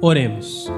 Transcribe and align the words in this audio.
Oremos. 0.00 0.70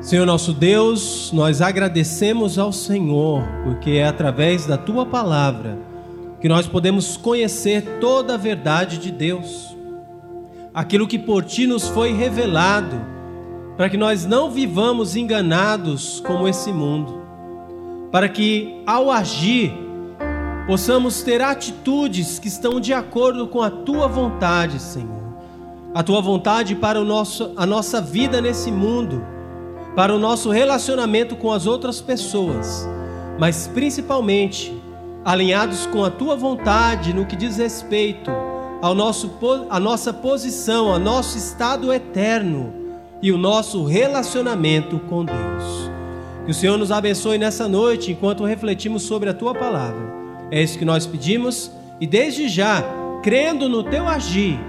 Senhor 0.00 0.24
nosso 0.24 0.52
Deus, 0.52 1.32
nós 1.32 1.60
agradecemos 1.60 2.58
ao 2.58 2.72
Senhor, 2.72 3.42
porque 3.64 3.92
é 3.92 4.06
através 4.06 4.66
da 4.66 4.78
tua 4.78 5.04
palavra 5.04 5.76
que 6.40 6.48
nós 6.48 6.68
podemos 6.68 7.16
conhecer 7.16 7.98
toda 8.00 8.34
a 8.34 8.36
verdade 8.36 8.98
de 8.98 9.10
Deus. 9.10 9.76
Aquilo 10.72 11.08
que 11.08 11.18
por 11.18 11.42
ti 11.44 11.66
nos 11.66 11.88
foi 11.88 12.12
revelado, 12.12 13.00
para 13.76 13.90
que 13.90 13.96
nós 13.96 14.24
não 14.24 14.48
vivamos 14.48 15.16
enganados 15.16 16.20
como 16.24 16.46
esse 16.46 16.72
mundo, 16.72 17.20
para 18.12 18.28
que 18.28 18.80
ao 18.86 19.10
agir 19.10 19.72
possamos 20.68 21.22
ter 21.22 21.42
atitudes 21.42 22.38
que 22.38 22.46
estão 22.46 22.78
de 22.78 22.92
acordo 22.92 23.48
com 23.48 23.60
a 23.60 23.70
tua 23.70 24.06
vontade, 24.06 24.80
Senhor 24.80 25.23
a 25.94 26.02
tua 26.02 26.20
vontade 26.20 26.74
para 26.74 27.00
o 27.00 27.04
nosso, 27.04 27.52
a 27.56 27.64
nossa 27.64 28.00
vida 28.00 28.40
nesse 28.40 28.72
mundo, 28.72 29.24
para 29.94 30.12
o 30.12 30.18
nosso 30.18 30.50
relacionamento 30.50 31.36
com 31.36 31.52
as 31.52 31.66
outras 31.66 32.00
pessoas, 32.00 32.88
mas 33.38 33.68
principalmente 33.68 34.74
alinhados 35.24 35.86
com 35.86 36.04
a 36.04 36.10
tua 36.10 36.34
vontade 36.34 37.14
no 37.14 37.24
que 37.24 37.36
diz 37.36 37.58
respeito 37.58 38.30
ao 38.82 38.92
nosso, 38.92 39.30
a 39.70 39.78
nossa 39.78 40.12
posição, 40.12 40.92
ao 40.92 40.98
nosso 40.98 41.38
estado 41.38 41.92
eterno 41.92 42.74
e 43.22 43.30
o 43.30 43.38
nosso 43.38 43.84
relacionamento 43.84 44.98
com 45.08 45.24
Deus. 45.24 45.90
Que 46.44 46.50
o 46.50 46.54
Senhor 46.54 46.76
nos 46.76 46.92
abençoe 46.92 47.38
nessa 47.38 47.68
noite 47.68 48.12
enquanto 48.12 48.44
refletimos 48.44 49.04
sobre 49.04 49.30
a 49.30 49.34
tua 49.34 49.54
palavra. 49.54 50.12
É 50.50 50.60
isso 50.60 50.78
que 50.78 50.84
nós 50.84 51.06
pedimos 51.06 51.70
e 52.00 52.06
desde 52.06 52.48
já, 52.48 52.84
crendo 53.22 53.68
no 53.68 53.82
teu 53.82 54.06
agir, 54.06 54.60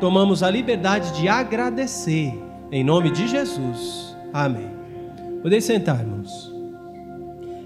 tomamos 0.00 0.42
a 0.42 0.50
liberdade 0.50 1.12
de 1.12 1.28
agradecer. 1.28 2.32
Em 2.72 2.82
nome 2.82 3.10
de 3.10 3.28
Jesus. 3.28 4.16
Amém. 4.32 4.70
Podem 5.42 5.60
sentar, 5.60 6.00
irmãos. 6.00 6.52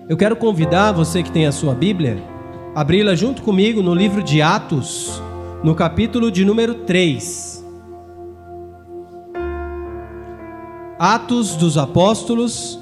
Eu 0.09 0.17
quero 0.17 0.37
convidar 0.37 0.93
você 0.93 1.23
que 1.23 1.31
tem 1.31 1.47
a 1.47 1.53
sua 1.53 1.75
Bíblia, 1.75 2.23
abri-la 2.75 3.15
junto 3.15 3.43
comigo 3.43 3.83
no 3.83 3.95
livro 3.95 4.23
de 4.23 4.43
Atos, 4.43 5.23
no 5.63 5.75
capítulo 5.75 6.31
de 6.31 6.45
número 6.45 6.75
3. 6.75 7.65
Atos 10.99 11.57
dos 11.57 11.79
Apóstolos, 11.79 12.79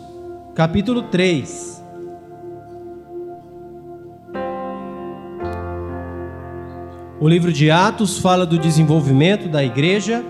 capítulo 0.55 1.03
3. 1.03 1.82
O 7.23 7.29
livro 7.29 7.53
de 7.53 7.71
Atos 7.71 8.19
fala 8.19 8.45
do 8.45 8.59
desenvolvimento 8.59 9.49
da 9.49 9.63
igreja 9.63 10.25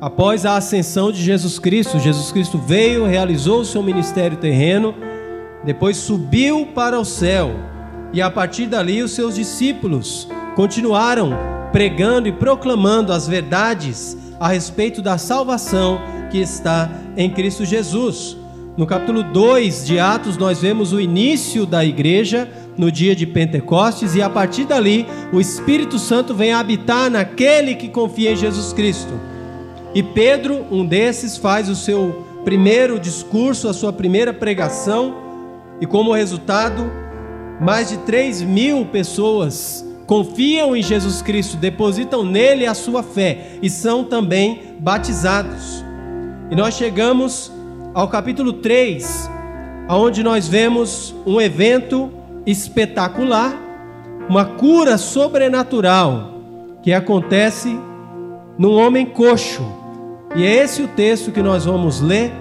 após 0.00 0.46
a 0.46 0.56
ascensão 0.56 1.12
de 1.12 1.22
Jesus 1.22 1.58
Cristo. 1.58 1.98
Jesus 1.98 2.32
Cristo 2.32 2.56
veio, 2.56 3.04
realizou 3.04 3.60
o 3.60 3.64
seu 3.66 3.82
ministério 3.82 4.38
terreno, 4.38 4.94
depois 5.64 5.98
subiu 5.98 6.68
para 6.74 6.98
o 6.98 7.04
céu 7.04 7.50
e 8.10 8.22
a 8.22 8.30
partir 8.30 8.64
dali 8.64 9.02
os 9.02 9.10
seus 9.10 9.34
discípulos 9.34 10.26
continuaram 10.56 11.36
pregando 11.70 12.26
e 12.26 12.32
proclamando 12.32 13.12
as 13.12 13.28
verdades 13.28 14.16
a 14.40 14.48
respeito 14.48 15.02
da 15.02 15.18
salvação 15.18 16.00
que 16.30 16.38
está 16.38 16.90
em 17.18 17.28
Cristo 17.28 17.66
Jesus. 17.66 18.34
No 18.78 18.86
capítulo 18.86 19.22
2 19.22 19.86
de 19.86 19.98
Atos, 19.98 20.38
nós 20.38 20.62
vemos 20.62 20.90
o 20.94 20.98
início 20.98 21.66
da 21.66 21.84
igreja 21.84 22.48
no 22.76 22.90
dia 22.90 23.14
de 23.14 23.26
Pentecostes, 23.26 24.14
e 24.14 24.22
a 24.22 24.28
partir 24.28 24.64
dali 24.64 25.06
o 25.32 25.40
Espírito 25.40 25.98
Santo 25.98 26.34
vem 26.34 26.52
habitar 26.52 27.10
naquele 27.10 27.74
que 27.74 27.88
confia 27.88 28.32
em 28.32 28.36
Jesus 28.36 28.72
Cristo. 28.72 29.12
E 29.94 30.02
Pedro, 30.02 30.66
um 30.70 30.84
desses, 30.84 31.36
faz 31.36 31.68
o 31.68 31.76
seu 31.76 32.26
primeiro 32.44 32.98
discurso, 32.98 33.68
a 33.68 33.72
sua 33.72 33.92
primeira 33.92 34.32
pregação, 34.32 35.14
e 35.80 35.86
como 35.86 36.12
resultado, 36.12 36.90
mais 37.60 37.88
de 37.88 37.98
3 37.98 38.42
mil 38.42 38.86
pessoas 38.86 39.84
confiam 40.06 40.76
em 40.76 40.82
Jesus 40.82 41.22
Cristo, 41.22 41.56
depositam 41.56 42.24
nele 42.24 42.66
a 42.66 42.74
sua 42.74 43.02
fé 43.02 43.58
e 43.62 43.70
são 43.70 44.04
também 44.04 44.76
batizados. 44.78 45.84
E 46.50 46.54
nós 46.54 46.74
chegamos 46.74 47.50
ao 47.94 48.08
capítulo 48.08 48.54
3, 48.54 49.30
onde 49.88 50.22
nós 50.22 50.46
vemos 50.46 51.14
um 51.26 51.40
evento 51.40 52.10
espetacular, 52.46 53.54
uma 54.28 54.44
cura 54.44 54.98
sobrenatural 54.98 56.34
que 56.82 56.92
acontece 56.92 57.78
num 58.58 58.74
homem 58.74 59.06
coxo. 59.06 59.62
E 60.36 60.44
é 60.44 60.62
esse 60.62 60.82
o 60.82 60.88
texto 60.88 61.30
que 61.30 61.42
nós 61.42 61.64
vamos 61.64 62.00
ler 62.00 62.32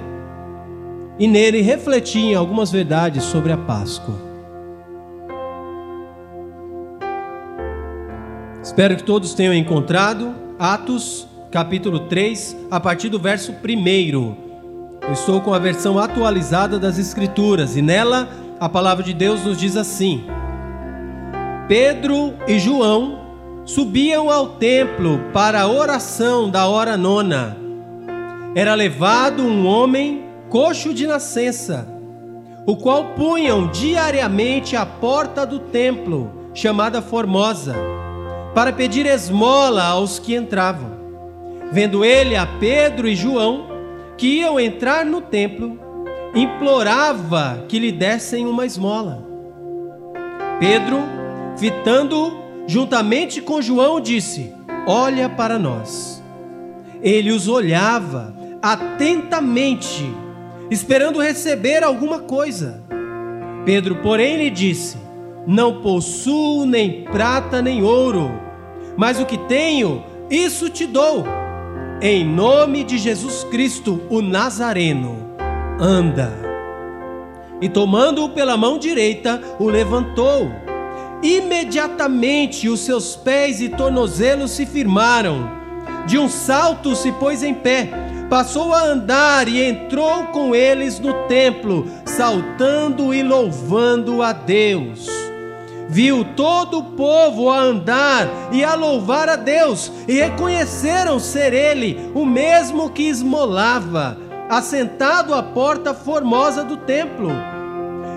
e 1.20 1.28
nele 1.28 1.62
refletir 1.62 2.22
em 2.22 2.36
algumas 2.36 2.72
verdades 2.72 3.24
sobre 3.24 3.52
a 3.52 3.58
Páscoa. 3.58 4.16
Espero 8.62 8.96
que 8.96 9.04
todos 9.04 9.34
tenham 9.34 9.54
encontrado 9.54 10.34
Atos, 10.58 11.28
capítulo 11.52 12.02
3, 12.02 12.56
a 12.72 12.80
partir 12.80 13.10
do 13.10 13.20
verso 13.20 13.52
1. 13.52 14.36
Eu 15.02 15.12
estou 15.12 15.42
com 15.42 15.54
a 15.54 15.60
versão 15.60 16.00
atualizada 16.00 16.80
das 16.80 16.98
Escrituras 16.98 17.76
e 17.76 17.82
nela 17.82 18.30
a 18.64 18.70
palavra 18.70 19.04
de 19.04 19.14
Deus 19.14 19.44
nos 19.44 19.58
diz 19.58 19.76
assim: 19.76 20.24
Pedro 21.68 22.34
e 22.48 22.58
João 22.58 23.20
subiam 23.66 24.30
ao 24.30 24.52
templo 24.52 25.20
para 25.34 25.64
a 25.64 25.68
oração 25.68 26.50
da 26.50 26.66
hora 26.66 26.96
nona. 26.96 27.58
Era 28.56 28.74
levado 28.74 29.44
um 29.44 29.68
homem 29.68 30.24
coxo 30.50 30.94
de 30.94 31.06
nascença, 31.06 31.86
o 32.66 32.78
qual 32.78 33.16
punham 33.16 33.68
diariamente 33.68 34.78
à 34.78 34.86
porta 34.86 35.46
do 35.46 35.60
templo, 35.60 36.32
chamada 36.54 37.02
Formosa, 37.02 37.76
para 38.56 38.72
pedir 38.72 39.06
esmola 39.06 39.84
aos 39.84 40.20
que 40.20 40.34
entravam. 40.34 40.94
Vendo 41.70 42.06
ele 42.06 42.38
a 42.38 42.46
Pedro 42.46 43.10
e 43.10 43.16
João, 43.16 43.68
que 44.18 44.40
iam 44.40 44.58
entrar 44.58 45.06
no 45.06 45.20
templo, 45.20 45.83
implorava 46.34 47.66
que 47.68 47.78
lhe 47.78 47.92
dessem 47.92 48.48
uma 48.48 48.66
esmola. 48.66 49.24
Pedro, 50.60 51.00
fitando 51.58 52.36
juntamente 52.66 53.42
com 53.42 53.62
João, 53.62 54.00
disse: 54.00 54.54
Olha 54.88 55.30
para 55.30 55.60
nós. 55.60 56.22
Ele 57.02 57.32
os 57.32 57.48
olhava 57.48 58.34
atentamente, 58.62 60.10
esperando 60.72 61.22
receber 61.22 61.84
alguma 61.84 62.20
coisa. 62.20 62.82
Pedro, 63.66 63.98
porém, 63.98 64.38
lhe 64.38 64.50
disse: 64.50 64.98
Não 65.46 65.82
possuo 65.82 66.66
nem 66.66 67.04
prata 67.04 67.62
nem 67.62 67.84
ouro, 67.84 68.32
mas 68.98 69.20
o 69.20 69.26
que 69.26 69.38
tenho, 69.38 70.04
isso 70.30 70.70
te 70.70 70.88
dou. 70.88 71.26
Em 72.02 72.26
nome 72.26 72.84
de 72.84 72.98
Jesus 72.98 73.46
Cristo, 73.46 74.02
o 74.10 74.22
Nazareno 74.22 75.23
anda. 75.84 76.32
E 77.62 77.68
tomando-o 77.68 78.30
pela 78.30 78.56
mão 78.56 78.78
direita, 78.78 79.42
o 79.60 79.66
levantou. 79.66 80.50
Imediatamente 81.22 82.70
os 82.70 82.80
seus 82.80 83.16
pés 83.16 83.62
e 83.62 83.70
tornozelos 83.70 84.52
se 84.52 84.66
firmaram. 84.66 85.52
De 86.08 86.18
um 86.18 86.30
salto 86.30 86.96
se 86.96 87.12
pôs 87.14 87.44
em 87.44 87.54
pé, 87.54 87.90
passou 88.30 88.74
a 88.74 88.84
andar 88.84 89.48
e 89.48 89.62
entrou 89.62 90.26
com 90.28 90.56
eles 90.56 91.00
no 91.00 91.14
templo, 91.28 91.86
saltando 92.06 93.14
e 93.14 93.22
louvando 93.22 94.22
a 94.22 94.34
Deus. 94.34 95.08
Viu 95.88 96.26
todo 96.36 96.80
o 96.80 96.84
povo 96.84 97.50
a 97.50 97.60
andar 97.60 98.28
e 98.52 98.64
a 98.64 98.74
louvar 98.74 99.30
a 99.30 99.36
Deus, 99.36 99.92
e 100.08 100.14
reconheceram 100.14 101.20
ser 101.20 101.54
ele 101.54 102.12
o 102.14 102.26
mesmo 102.26 102.90
que 102.90 103.04
esmolava 103.04 104.18
assentado 104.58 105.34
à 105.34 105.42
porta 105.42 105.94
formosa 105.94 106.64
do 106.64 106.78
templo. 106.78 107.30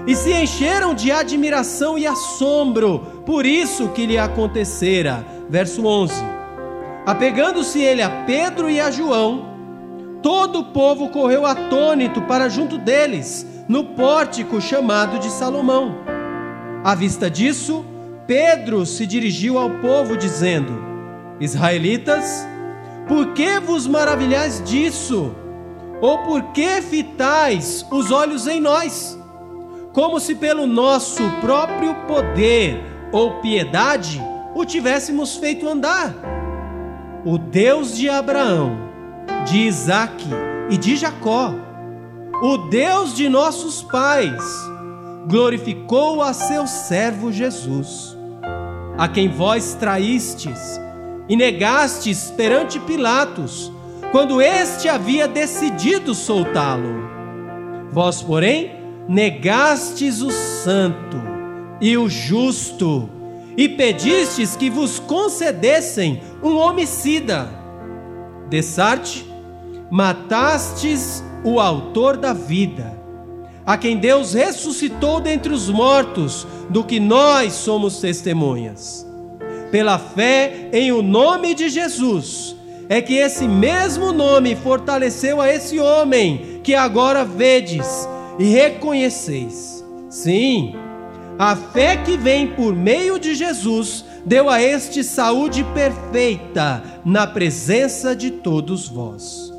E 0.06 0.15
se 0.15 0.33
encheram 0.33 0.94
de 0.94 1.11
admiração 1.11 1.99
e 1.99 2.06
assombro 2.06 3.23
por 3.27 3.44
isso 3.44 3.88
que 3.88 4.06
lhe 4.06 4.17
acontecera. 4.17 5.25
Verso 5.49 5.85
11: 5.85 6.15
Apegando-se 7.05 7.81
ele 7.81 8.03
a 8.03 8.25
Pedro 8.25 8.71
e 8.71 8.81
a 8.81 8.91
João, 8.91 9.47
todo 10.23 10.61
o 10.61 10.65
povo 10.67 11.09
correu 11.09 11.44
atônito 11.44 12.23
para 12.23 12.49
junto 12.49 12.79
deles, 12.79 13.47
no 13.69 13.85
pórtico 13.85 14.61
chamado 14.61 15.19
de 15.19 15.31
Salomão. 15.31 15.97
À 16.85 16.94
vista 16.94 17.29
disso, 17.29 17.85
Pedro 18.27 18.87
se 18.87 19.06
dirigiu 19.06 19.59
ao 19.59 19.71
povo, 19.71 20.17
dizendo: 20.17 20.73
Israelitas, 21.41 22.47
por 23.09 23.33
que 23.35 23.59
vos 23.61 23.87
maravilhais 23.87 24.62
disso? 24.65 25.35
Ou 26.01 26.19
por 26.19 26.43
que 26.53 26.83
fitais 26.83 27.85
os 27.91 28.11
olhos 28.11 28.47
em 28.47 28.61
nós, 28.61 29.19
como 29.93 30.21
se 30.21 30.35
pelo 30.35 30.67
nosso 30.67 31.23
próprio 31.41 31.95
poder 32.07 32.85
ou 33.13 33.41
piedade 33.41 34.21
o 34.55 34.65
tivéssemos 34.65 35.37
feito 35.37 35.67
andar? 35.67 36.15
O 37.25 37.39
Deus 37.39 37.97
de 37.97 38.09
Abraão, 38.09 38.77
de 39.47 39.59
Isaque 39.61 40.29
e 40.69 40.77
de 40.77 40.97
Jacó, 40.97 41.55
o 42.43 42.59
Deus 42.69 43.15
de 43.15 43.29
nossos 43.29 43.83
pais, 43.83 44.43
glorificou 45.27 46.23
a 46.23 46.33
seu 46.33 46.67
servo 46.67 47.33
Jesus, 47.33 48.17
a 48.99 49.09
quem 49.09 49.29
vós 49.29 49.75
traístes 49.75 50.81
e 51.29 51.37
negastes 51.37 52.31
perante 52.31 52.79
Pilatos, 52.81 53.73
quando 54.17 54.41
este 54.41 54.89
havia 54.89 55.29
decidido 55.29 56.15
soltá-lo. 56.15 57.07
Vós, 57.93 58.23
porém, 58.23 58.71
negastes 59.07 60.23
o 60.23 60.31
santo 60.31 61.19
e 61.83 61.99
o 61.99 62.09
justo, 62.09 63.11
e 63.59 63.69
pedistes 63.69 64.57
que 64.57 64.71
vos 64.71 64.99
concedessem 64.99 66.23
um 66.43 66.57
homicida. 66.57 67.47
Dessarte, 68.49 69.31
matastes 69.91 71.23
o 71.45 71.61
autor 71.61 72.17
da 72.17 72.33
vida, 72.33 72.99
a 73.67 73.77
quem 73.77 73.99
Deus 73.99 74.33
ressuscitou 74.33 75.21
dentre 75.21 75.53
os 75.53 75.69
mortos, 75.69 76.47
do 76.71 76.83
que 76.83 76.99
nós 76.99 77.53
somos 77.53 78.01
testemunhas. 78.01 79.07
Pela 79.71 79.99
fé 79.99 80.71
em 80.73 80.91
o 80.91 81.03
nome 81.03 81.53
de 81.53 81.69
Jesus, 81.69 82.56
é 82.88 83.00
que 83.00 83.15
esse 83.15 83.49
mesmo 83.49 84.12
nome 84.12 84.55
fortaleceu 84.55 85.41
a 85.41 85.53
esse 85.53 85.79
homem 85.79 86.61
que 86.62 86.75
agora 86.75 87.25
vedes 87.25 88.09
e 88.38 88.44
reconheceis. 88.44 89.85
Sim, 90.09 90.75
a 91.38 91.55
fé 91.56 91.97
que 91.97 92.17
vem 92.17 92.49
por 92.49 92.75
meio 92.75 93.19
de 93.19 93.35
Jesus 93.35 94.05
deu 94.25 94.49
a 94.49 94.62
este 94.62 95.05
saúde 95.05 95.65
perfeita 95.75 96.83
na 97.05 97.27
presença 97.27 98.15
de 98.15 98.31
todos 98.31 98.88
vós. 98.88 99.53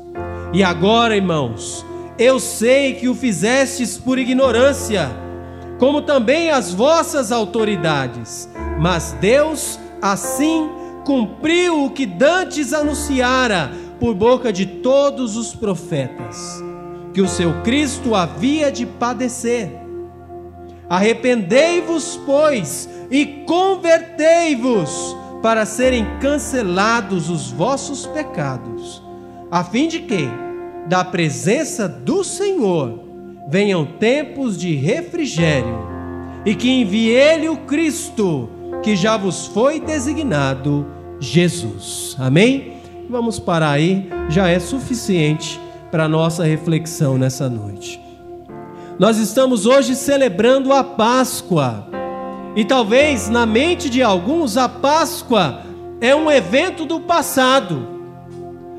E 0.52 0.62
agora, 0.62 1.16
irmãos, 1.16 1.84
eu 2.18 2.40
sei 2.40 2.94
que 2.94 3.08
o 3.08 3.14
fizestes 3.14 3.96
por 3.96 4.18
ignorância, 4.18 5.08
como 5.78 6.02
também 6.02 6.50
as 6.50 6.72
vossas 6.72 7.30
autoridades, 7.30 8.48
mas 8.80 9.12
Deus 9.20 9.78
assim 10.02 10.77
cumpriu 11.08 11.86
o 11.86 11.90
que 11.90 12.04
dantes 12.04 12.74
anunciara 12.74 13.72
por 13.98 14.14
boca 14.14 14.52
de 14.52 14.66
todos 14.66 15.38
os 15.38 15.54
profetas, 15.54 16.62
que 17.14 17.22
o 17.22 17.26
seu 17.26 17.62
Cristo 17.62 18.14
havia 18.14 18.70
de 18.70 18.84
padecer. 18.84 19.72
Arrependei-vos, 20.86 22.20
pois, 22.26 22.86
e 23.10 23.24
convertei-vos, 23.46 25.16
para 25.42 25.64
serem 25.64 26.04
cancelados 26.20 27.30
os 27.30 27.50
vossos 27.50 28.04
pecados, 28.04 29.02
a 29.50 29.64
fim 29.64 29.88
de 29.88 30.00
que, 30.00 30.28
da 30.88 31.02
presença 31.02 31.88
do 31.88 32.22
Senhor, 32.22 33.00
venham 33.48 33.86
tempos 33.86 34.58
de 34.58 34.74
refrigério, 34.74 35.88
e 36.44 36.54
que 36.54 36.68
envie 36.68 37.08
Ele 37.08 37.48
o 37.48 37.56
Cristo, 37.56 38.50
que 38.82 38.94
já 38.94 39.16
vos 39.16 39.46
foi 39.46 39.80
designado 39.80 40.97
Jesus. 41.20 42.16
Amém? 42.18 42.78
Vamos 43.08 43.38
parar 43.38 43.70
aí, 43.70 44.08
já 44.28 44.48
é 44.48 44.58
suficiente 44.58 45.58
para 45.90 46.08
nossa 46.08 46.44
reflexão 46.44 47.16
nessa 47.16 47.48
noite. 47.48 48.00
Nós 48.98 49.16
estamos 49.16 49.64
hoje 49.64 49.94
celebrando 49.94 50.72
a 50.72 50.82
Páscoa. 50.82 51.86
E 52.56 52.64
talvez 52.64 53.28
na 53.28 53.46
mente 53.46 53.88
de 53.88 54.02
alguns 54.02 54.56
a 54.56 54.68
Páscoa 54.68 55.62
é 56.00 56.14
um 56.14 56.30
evento 56.30 56.84
do 56.84 57.00
passado. 57.00 57.98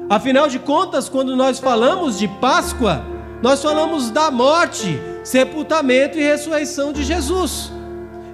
Afinal 0.10 0.48
de 0.48 0.60
contas, 0.60 1.08
quando 1.08 1.36
nós 1.36 1.60
falamos 1.60 2.20
de 2.20 2.28
Páscoa, 2.28 3.04
nós 3.42 3.62
falamos 3.62 4.10
da 4.10 4.30
morte, 4.30 5.00
sepultamento 5.24 6.18
e 6.18 6.22
ressurreição 6.22 6.92
de 6.92 7.04
Jesus. 7.04 7.72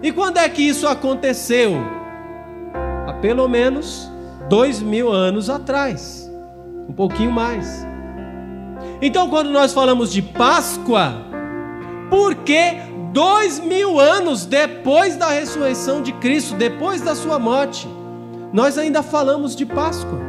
E 0.01 0.11
quando 0.11 0.37
é 0.37 0.49
que 0.49 0.61
isso 0.61 0.87
aconteceu? 0.87 1.94
Pelo 3.25 3.47
menos 3.47 4.07
dois 4.47 4.83
mil 4.83 5.11
anos 5.11 5.49
atrás, 5.49 6.31
um 6.87 6.93
pouquinho 6.93 7.31
mais. 7.31 7.83
Então, 9.01 9.31
quando 9.31 9.49
nós 9.49 9.73
falamos 9.73 10.13
de 10.13 10.21
Páscoa, 10.21 11.11
porque 12.07 12.75
dois 13.11 13.59
mil 13.59 13.99
anos 13.99 14.45
depois 14.45 15.15
da 15.15 15.29
ressurreição 15.29 16.03
de 16.03 16.13
Cristo, 16.13 16.53
depois 16.53 17.01
da 17.01 17.15
sua 17.15 17.39
morte, 17.39 17.87
nós 18.53 18.77
ainda 18.77 19.01
falamos 19.01 19.55
de 19.55 19.65
Páscoa. 19.65 20.19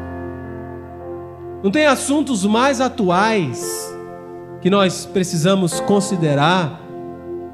Não 1.63 1.71
tem 1.71 1.85
assuntos 1.85 2.47
mais 2.47 2.81
atuais 2.81 3.95
que 4.63 4.71
nós 4.71 5.05
precisamos 5.05 5.81
considerar 5.81 6.81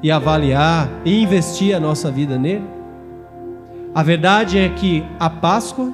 e 0.01 0.09
avaliar 0.09 0.89
e 1.03 1.21
investir 1.21 1.75
a 1.75 1.81
nossa 1.81 2.09
vida 2.09 2.37
nele? 2.37 2.72
A 3.95 4.01
verdade 4.01 4.57
é 4.57 4.69
que 4.69 5.03
a 5.19 5.29
Páscoa, 5.29 5.93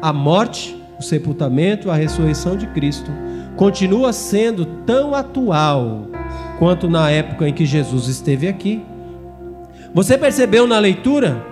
a 0.00 0.12
morte, 0.12 0.80
o 0.98 1.02
sepultamento, 1.02 1.90
a 1.90 1.96
ressurreição 1.96 2.56
de 2.56 2.68
Cristo 2.68 3.10
continua 3.56 4.12
sendo 4.12 4.64
tão 4.86 5.14
atual 5.14 6.06
quanto 6.58 6.88
na 6.88 7.10
época 7.10 7.48
em 7.48 7.52
que 7.52 7.66
Jesus 7.66 8.06
esteve 8.06 8.46
aqui. 8.46 8.84
Você 9.92 10.16
percebeu 10.16 10.66
na 10.66 10.78
leitura? 10.78 11.44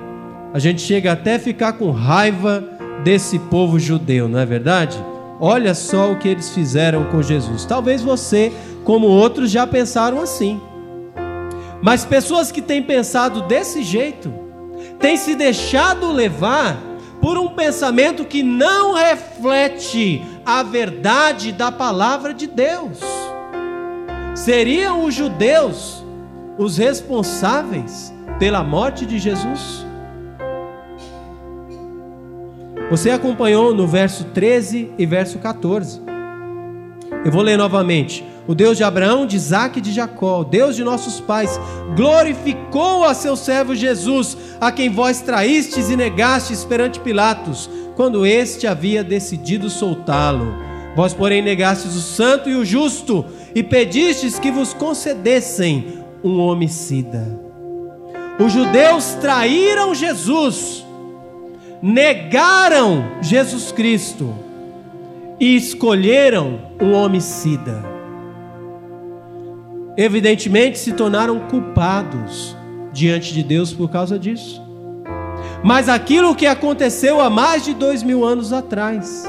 A 0.55 0.59
gente 0.59 0.81
chega 0.81 1.13
até 1.13 1.35
a 1.35 1.41
ficar 1.41 1.73
com 1.75 1.91
raiva 1.91 2.63
desse 3.03 3.39
povo 3.39 3.79
judeu, 3.79 4.29
não 4.29 4.39
é 4.39 4.47
verdade? 4.47 4.97
Olha 5.41 5.75
só 5.75 6.13
o 6.13 6.19
que 6.19 6.29
eles 6.29 6.51
fizeram 6.51 7.05
com 7.07 7.21
Jesus. 7.21 7.65
Talvez 7.65 8.03
você, 8.03 8.53
como 8.85 9.07
outros, 9.07 9.51
já 9.51 9.67
pensaram 9.67 10.21
assim. 10.21 10.61
Mas 11.83 12.05
pessoas 12.05 12.53
que 12.53 12.63
têm 12.63 12.83
pensado 12.83 13.43
desse 13.43 13.83
jeito, 13.83 14.33
têm 15.01 15.17
se 15.17 15.35
deixado 15.35 16.13
levar 16.13 16.77
por 17.21 17.37
um 17.37 17.49
pensamento 17.49 18.25
que 18.25 18.43
não 18.43 18.95
reflete 18.95 20.23
a 20.45 20.63
verdade 20.63 21.53
da 21.53 21.73
palavra 21.73 22.33
de 22.33 22.47
Deus. 22.47 23.01
Seriam 24.35 25.05
os 25.05 25.15
judeus 25.15 26.05
os 26.57 26.77
responsáveis 26.77 28.13
pela 28.39 28.63
morte 28.63 29.07
de 29.07 29.19
Jesus? 29.19 29.85
Você 32.91 33.11
acompanhou 33.11 33.75
no 33.75 33.87
verso 33.87 34.25
13 34.25 34.93
e 34.99 35.07
verso 35.07 35.39
14. 35.39 36.03
Eu 37.25 37.31
vou 37.31 37.43
ler 37.43 37.57
novamente. 37.57 38.25
O 38.49 38.55
Deus 38.55 38.77
de 38.77 38.85
Abraão, 38.85 39.27
de 39.27 39.37
Isaac 39.37 39.79
e 39.79 39.83
de 39.83 39.93
Jacó, 39.93 40.43
Deus 40.43 40.75
de 40.75 40.83
nossos 40.83 41.21
pais, 41.21 41.61
glorificou 41.95 43.05
a 43.05 43.15
seu 43.15 43.37
servo 43.37 43.75
Jesus, 43.75 44.37
a 44.61 44.73
quem 44.73 44.91
vós 44.91 45.21
traístes 45.21 45.91
e 45.91 45.97
negastes 45.97 46.65
perante 46.65 46.99
Pilatos, 47.01 47.71
quando 47.95 48.27
este 48.27 48.67
havia 48.67 49.05
decidido 49.05 49.69
soltá-lo. 49.69 50.55
Vós, 50.97 51.15
porém, 51.15 51.43
negastes 51.43 51.95
o 51.95 52.01
santo 52.01 52.49
e 52.49 52.57
o 52.57 52.65
justo, 52.65 53.25
e 53.55 53.63
pedistes 53.63 54.39
que 54.39 54.51
vos 54.51 54.75
concedessem 54.75 56.01
um 56.25 56.41
homicida. 56.41 57.27
Os 58.39 58.53
judeus 58.53 59.17
traíram 59.21 59.95
Jesus, 59.95 60.85
negaram 61.83 63.05
Jesus 63.21 63.71
Cristo 63.71 64.35
e 65.39 65.57
escolheram 65.57 66.61
um 66.81 66.93
homicida. 66.93 67.90
Evidentemente 69.97 70.79
se 70.79 70.93
tornaram 70.93 71.41
culpados 71.41 72.57
diante 72.93 73.33
de 73.33 73.43
Deus 73.43 73.73
por 73.73 73.91
causa 73.91 74.19
disso. 74.19 74.63
Mas 75.63 75.89
aquilo 75.89 76.35
que 76.35 76.47
aconteceu 76.47 77.21
há 77.21 77.29
mais 77.29 77.65
de 77.65 77.75
dois 77.75 78.03
mil 78.03 78.25
anos 78.25 78.53
atrás 78.53 79.25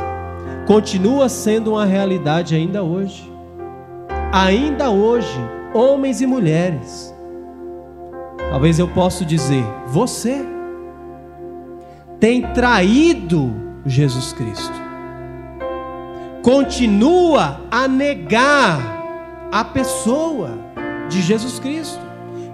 continua 0.65 1.27
sendo 1.27 1.71
uma 1.71 1.85
realidade 1.85 2.55
ainda 2.55 2.83
hoje 2.83 3.31
ainda 4.31 4.89
hoje, 4.89 5.37
homens 5.73 6.21
e 6.21 6.25
mulheres, 6.25 7.13
talvez 8.49 8.79
eu 8.79 8.87
possa 8.87 9.25
dizer, 9.25 9.63
você 9.87 10.45
tem 12.19 12.41
traído 12.53 13.53
Jesus 13.85 14.31
Cristo, 14.31 14.81
continua 16.41 17.61
a 17.69 17.87
negar 17.87 19.00
a 19.51 19.63
pessoa 19.63 20.57
de 21.09 21.21
Jesus 21.21 21.59
Cristo, 21.59 21.99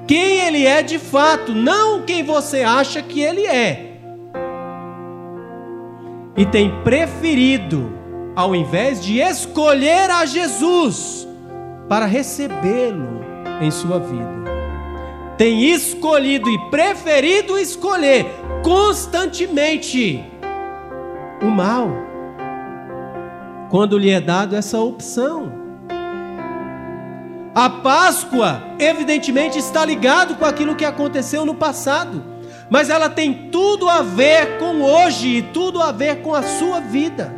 quem 0.07 0.39
Ele 0.39 0.65
é 0.65 0.81
de 0.81 0.97
fato, 0.97 1.53
não 1.53 2.01
quem 2.01 2.23
você 2.23 2.63
acha 2.63 3.01
que 3.01 3.21
Ele 3.21 3.45
é, 3.45 3.87
e 6.37 6.45
tem 6.45 6.69
preferido, 6.83 7.91
ao 8.35 8.55
invés 8.55 9.03
de 9.03 9.19
escolher 9.19 10.11
a 10.11 10.23
Jesus, 10.23 11.27
para 11.89 12.05
recebê-lo 12.05 13.21
em 13.59 13.71
sua 13.71 13.99
vida. 13.99 14.37
Tem 15.35 15.71
escolhido 15.71 16.47
e 16.47 16.69
preferido 16.69 17.57
escolher 17.57 18.27
constantemente 18.63 20.23
o 21.41 21.47
mal, 21.47 21.89
quando 23.71 23.97
lhe 23.97 24.11
é 24.11 24.21
dado 24.21 24.55
essa 24.55 24.79
opção. 24.79 25.56
A 27.57 27.71
Páscoa, 27.71 28.61
evidentemente, 28.77 29.57
está 29.57 29.83
ligado 29.83 30.35
com 30.35 30.45
aquilo 30.45 30.75
que 30.75 30.85
aconteceu 30.85 31.43
no 31.43 31.55
passado, 31.55 32.23
mas 32.69 32.87
ela 32.87 33.09
tem 33.09 33.49
tudo 33.51 33.89
a 33.89 34.03
ver 34.03 34.59
com 34.59 34.83
hoje 34.83 35.37
e 35.37 35.41
tudo 35.41 35.81
a 35.81 35.91
ver 35.91 36.21
com 36.21 36.35
a 36.35 36.43
sua 36.43 36.79
vida. 36.79 37.33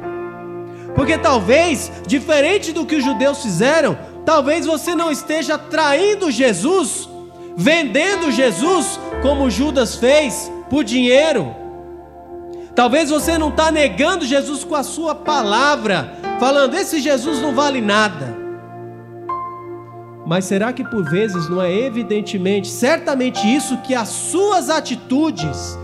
Porque 0.94 1.18
talvez, 1.18 1.90
diferente 2.06 2.74
do 2.74 2.86
que 2.86 2.98
os 2.98 3.04
judeus 3.06 3.42
fizeram, 3.42 3.98
talvez 4.26 4.66
você 4.66 4.94
não 4.94 5.10
esteja 5.10 5.58
traindo 5.58 6.30
Jesus, 6.30 7.08
vendendo 7.56 8.30
Jesus, 8.30 9.00
como 9.22 9.50
Judas 9.50 9.96
fez, 9.96 10.52
por 10.70 10.84
dinheiro. 10.84 11.56
Talvez 12.76 13.10
você 13.10 13.38
não 13.38 13.48
está 13.48 13.72
negando 13.72 14.26
Jesus 14.26 14.66
com 14.66 14.76
a 14.76 14.84
sua 14.84 15.16
palavra, 15.16 16.14
falando: 16.42 16.76
esse 16.76 17.00
Jesus 17.00 17.42
não 17.42 17.56
vale 17.56 17.80
nada. 17.80 18.39
Mas 20.30 20.46
será 20.46 20.72
que 20.72 20.84
por 20.84 21.04
vezes 21.10 21.50
não 21.50 21.60
é 21.60 21.74
evidentemente, 21.74 22.68
certamente 22.68 23.48
isso 23.48 23.78
que 23.78 23.96
as 23.96 24.10
suas 24.10 24.70
atitudes 24.70 25.76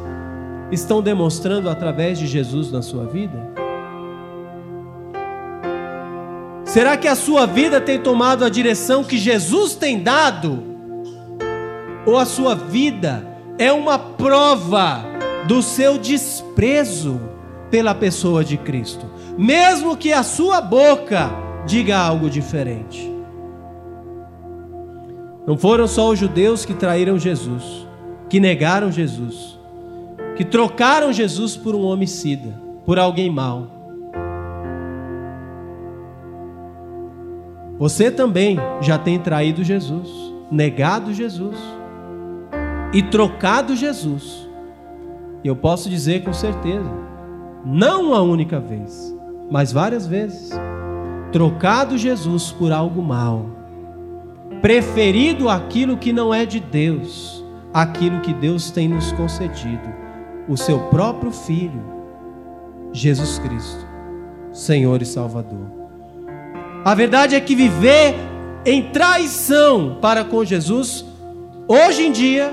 estão 0.71 1.01
demonstrando 1.01 1.67
através 1.67 2.19
de 2.19 2.27
Jesus 2.27 2.71
na 2.71 2.83
sua 2.83 3.07
vida? 3.07 3.49
Será 6.63 6.95
que 6.95 7.07
a 7.07 7.15
sua 7.15 7.47
vida 7.47 7.81
tem 7.81 7.99
tomado 7.99 8.45
a 8.45 8.49
direção 8.49 9.03
que 9.03 9.17
Jesus 9.17 9.73
tem 9.73 10.03
dado? 10.03 10.61
Ou 12.05 12.15
a 12.15 12.25
sua 12.25 12.53
vida 12.53 13.27
é 13.57 13.71
uma 13.71 13.97
prova 13.97 15.03
do 15.47 15.63
seu 15.63 15.97
desprezo 15.97 17.19
pela 17.71 17.95
pessoa 17.95 18.45
de 18.45 18.57
Cristo, 18.57 19.07
mesmo 19.39 19.97
que 19.97 20.13
a 20.13 20.21
sua 20.21 20.61
boca 20.61 21.31
diga 21.65 21.97
algo 21.97 22.29
diferente? 22.29 23.14
Não 25.47 25.57
foram 25.57 25.87
só 25.87 26.09
os 26.09 26.17
judeus 26.17 26.65
que 26.65 26.73
traíram 26.73 27.19
Jesus, 27.19 27.87
que 28.27 28.39
negaram 28.39 28.91
Jesus, 28.91 29.59
que 30.35 30.43
trocaram 30.43 31.13
Jesus 31.13 31.55
por 31.55 31.75
um 31.75 31.83
homicida, 31.83 32.51
por 32.83 32.97
alguém 32.97 33.29
mau. 33.29 33.67
Você 37.77 38.09
também 38.09 38.57
já 38.81 38.97
tem 38.97 39.19
traído 39.19 39.63
Jesus, 39.63 40.09
negado 40.49 41.13
Jesus 41.13 41.57
e 42.91 43.03
trocado 43.03 43.75
Jesus. 43.75 44.49
Eu 45.43 45.55
posso 45.55 45.89
dizer 45.89 46.23
com 46.23 46.33
certeza, 46.33 46.89
não 47.63 48.07
uma 48.07 48.21
única 48.21 48.59
vez, 48.59 49.15
mas 49.51 49.71
várias 49.71 50.07
vezes, 50.07 50.49
trocado 51.31 51.99
Jesus 51.99 52.51
por 52.51 52.71
algo 52.71 52.99
mau 53.03 53.54
preferido 54.65 55.47
aquilo 55.47 55.95
que 55.95 56.11
não 56.11 56.33
é 56.33 56.43
de 56.43 56.59
Deus, 56.59 57.45
aquilo 57.71 58.19
que 58.21 58.33
Deus 58.33 58.71
tem 58.71 58.87
nos 58.87 59.11
concedido, 59.11 59.93
o 60.49 60.57
seu 60.57 60.79
próprio 60.89 61.31
Filho, 61.31 61.83
Jesus 62.91 63.37
Cristo, 63.37 63.85
Senhor 64.51 65.03
e 65.03 65.05
Salvador. 65.05 65.71
A 66.83 66.95
verdade 66.95 67.35
é 67.35 67.39
que 67.39 67.55
viver 67.55 68.15
em 68.65 68.89
traição 68.89 69.99
para 70.01 70.23
com 70.23 70.43
Jesus, 70.43 71.05
hoje 71.67 72.07
em 72.07 72.11
dia, 72.11 72.51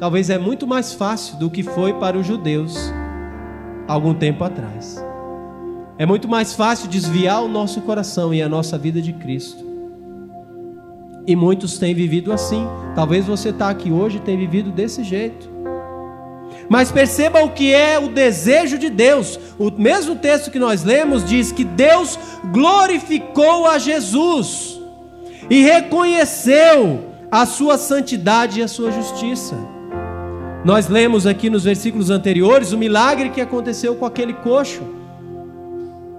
talvez 0.00 0.28
é 0.28 0.38
muito 0.38 0.66
mais 0.66 0.92
fácil 0.92 1.38
do 1.38 1.48
que 1.48 1.62
foi 1.62 1.92
para 1.92 2.18
os 2.18 2.26
judeus 2.26 2.92
algum 3.86 4.12
tempo 4.12 4.42
atrás. 4.42 5.00
É 5.96 6.04
muito 6.04 6.26
mais 6.26 6.52
fácil 6.52 6.88
desviar 6.88 7.44
o 7.44 7.48
nosso 7.48 7.80
coração 7.82 8.34
e 8.34 8.42
a 8.42 8.48
nossa 8.48 8.76
vida 8.76 9.00
de 9.00 9.12
Cristo 9.12 9.70
e 11.26 11.36
muitos 11.36 11.78
têm 11.78 11.94
vivido 11.94 12.32
assim. 12.32 12.66
Talvez 12.94 13.26
você 13.26 13.50
está 13.50 13.70
aqui 13.70 13.90
hoje 13.90 14.18
e 14.18 14.20
tenha 14.20 14.38
vivido 14.38 14.70
desse 14.70 15.04
jeito. 15.04 15.50
Mas 16.68 16.90
perceba 16.90 17.44
o 17.44 17.50
que 17.50 17.72
é 17.72 17.98
o 17.98 18.08
desejo 18.08 18.78
de 18.78 18.88
Deus. 18.88 19.38
O 19.58 19.70
mesmo 19.70 20.16
texto 20.16 20.50
que 20.50 20.58
nós 20.58 20.84
lemos 20.84 21.24
diz 21.24 21.52
que 21.52 21.64
Deus 21.64 22.18
glorificou 22.52 23.66
a 23.66 23.78
Jesus 23.78 24.80
e 25.50 25.62
reconheceu 25.62 27.04
a 27.30 27.46
sua 27.46 27.78
santidade 27.78 28.60
e 28.60 28.62
a 28.62 28.68
sua 28.68 28.90
justiça. 28.90 29.56
Nós 30.64 30.88
lemos 30.88 31.26
aqui 31.26 31.50
nos 31.50 31.64
versículos 31.64 32.10
anteriores 32.10 32.72
o 32.72 32.78
milagre 32.78 33.30
que 33.30 33.40
aconteceu 33.40 33.96
com 33.96 34.06
aquele 34.06 34.32
coxo. 34.32 34.82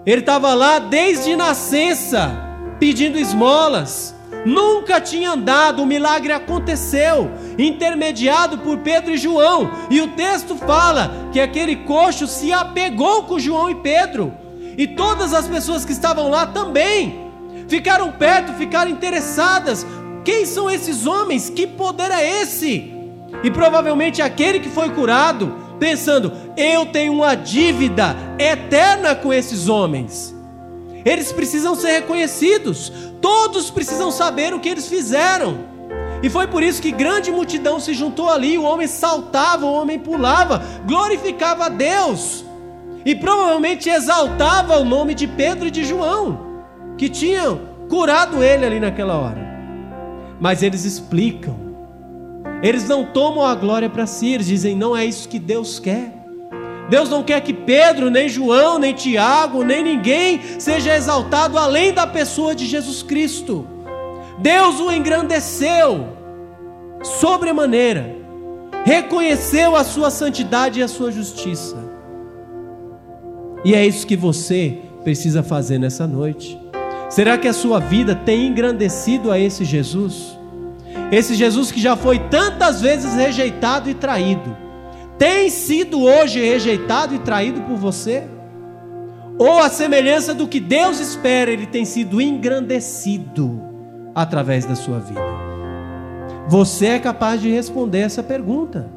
Ele 0.05 0.19
estava 0.19 0.53
lá 0.53 0.79
desde 0.79 1.35
nascença, 1.35 2.29
pedindo 2.77 3.17
esmolas 3.17 4.13
nunca 4.45 4.99
tinha 4.99 5.31
andado, 5.31 5.81
o 5.81 5.85
milagre 5.85 6.31
aconteceu, 6.31 7.31
intermediado 7.57 8.57
por 8.59 8.79
Pedro 8.79 9.11
e 9.11 9.17
João, 9.17 9.71
e 9.89 10.01
o 10.01 10.09
texto 10.09 10.55
fala 10.55 11.29
que 11.31 11.39
aquele 11.39 11.77
coxo 11.77 12.27
se 12.27 12.51
apegou 12.51 13.23
com 13.23 13.39
João 13.39 13.69
e 13.69 13.75
Pedro, 13.75 14.33
e 14.77 14.87
todas 14.87 15.33
as 15.33 15.47
pessoas 15.47 15.85
que 15.85 15.91
estavam 15.91 16.29
lá 16.29 16.47
também 16.47 17.31
ficaram 17.67 18.11
perto, 18.11 18.53
ficaram 18.53 18.91
interessadas. 18.91 19.85
Quem 20.23 20.45
são 20.45 20.69
esses 20.69 21.05
homens? 21.05 21.49
Que 21.49 21.67
poder 21.67 22.11
é 22.11 22.41
esse? 22.41 22.93
E 23.43 23.51
provavelmente 23.51 24.21
aquele 24.21 24.59
que 24.59 24.69
foi 24.69 24.89
curado, 24.91 25.55
pensando: 25.79 26.31
eu 26.55 26.85
tenho 26.87 27.13
uma 27.13 27.35
dívida 27.35 28.15
eterna 28.39 29.15
com 29.15 29.33
esses 29.33 29.67
homens. 29.67 30.32
Eles 31.05 31.31
precisam 31.31 31.75
ser 31.75 31.91
reconhecidos. 31.91 32.91
Todos 33.21 33.69
precisam 33.69 34.11
saber 34.11 34.53
o 34.53 34.59
que 34.59 34.69
eles 34.69 34.87
fizeram. 34.87 35.57
E 36.21 36.29
foi 36.29 36.47
por 36.47 36.63
isso 36.63 36.81
que 36.81 36.91
grande 36.91 37.31
multidão 37.31 37.79
se 37.79 37.93
juntou 37.93 38.29
ali. 38.29 38.57
O 38.57 38.63
homem 38.63 38.87
saltava, 38.87 39.65
o 39.65 39.73
homem 39.73 39.99
pulava, 39.99 40.63
glorificava 40.85 41.65
a 41.65 41.69
Deus. 41.69 42.45
E 43.05 43.13
provavelmente 43.13 43.89
exaltava 43.89 44.77
o 44.77 44.85
nome 44.85 45.13
de 45.13 45.27
Pedro 45.27 45.67
e 45.67 45.71
de 45.71 45.83
João, 45.83 46.39
que 46.97 47.09
tinham 47.09 47.59
curado 47.89 48.41
ele 48.41 48.65
ali 48.65 48.79
naquela 48.79 49.17
hora. 49.17 49.43
Mas 50.39 50.63
eles 50.63 50.85
explicam. 50.85 51.55
Eles 52.61 52.87
não 52.87 53.03
tomam 53.03 53.45
a 53.45 53.53
glória 53.53 53.89
para 53.89 54.07
si, 54.07 54.31
eles 54.33 54.47
dizem: 54.47 54.77
não 54.77 54.95
é 54.95 55.03
isso 55.03 55.27
que 55.27 55.37
Deus 55.37 55.79
quer. 55.79 56.22
Deus 56.89 57.09
não 57.09 57.23
quer 57.23 57.41
que 57.41 57.53
Pedro, 57.53 58.09
nem 58.09 58.27
João, 58.27 58.77
nem 58.77 58.93
Tiago, 58.93 59.63
nem 59.63 59.83
ninguém 59.83 60.41
seja 60.59 60.95
exaltado 60.95 61.57
além 61.57 61.93
da 61.93 62.05
pessoa 62.05 62.53
de 62.53 62.65
Jesus 62.65 63.01
Cristo. 63.01 63.65
Deus 64.39 64.79
o 64.79 64.91
engrandeceu 64.91 66.09
sobremaneira, 67.01 68.15
reconheceu 68.83 69.75
a 69.75 69.83
sua 69.83 70.09
santidade 70.09 70.79
e 70.79 70.83
a 70.83 70.87
sua 70.87 71.11
justiça. 71.11 71.77
E 73.63 73.73
é 73.73 73.85
isso 73.85 74.05
que 74.05 74.17
você 74.17 74.79
precisa 75.03 75.41
fazer 75.41 75.77
nessa 75.77 76.05
noite. 76.05 76.59
Será 77.09 77.37
que 77.37 77.47
a 77.47 77.53
sua 77.53 77.79
vida 77.79 78.15
tem 78.15 78.47
engrandecido 78.47 79.31
a 79.31 79.39
esse 79.39 79.63
Jesus? 79.63 80.37
Esse 81.11 81.35
Jesus 81.35 81.71
que 81.71 81.79
já 81.79 81.95
foi 81.95 82.19
tantas 82.19 82.81
vezes 82.81 83.13
rejeitado 83.13 83.89
e 83.89 83.93
traído 83.93 84.62
tem 85.23 85.49
sido 85.49 86.03
hoje 86.03 86.43
rejeitado 86.43 87.15
e 87.15 87.19
traído 87.19 87.61
por 87.61 87.77
você? 87.77 88.25
Ou 89.39 89.57
a 89.59 89.69
semelhança 89.69 90.33
do 90.33 90.49
que 90.49 90.59
Deus 90.59 90.99
espera, 90.99 91.49
ele 91.49 91.65
tem 91.65 91.85
sido 91.85 92.19
engrandecido 92.19 93.63
através 94.13 94.65
da 94.65 94.75
sua 94.75 94.99
vida? 94.99 95.23
Você 96.49 96.87
é 96.87 96.99
capaz 96.99 97.39
de 97.39 97.49
responder 97.49 97.99
essa 97.99 98.21
pergunta. 98.21 98.91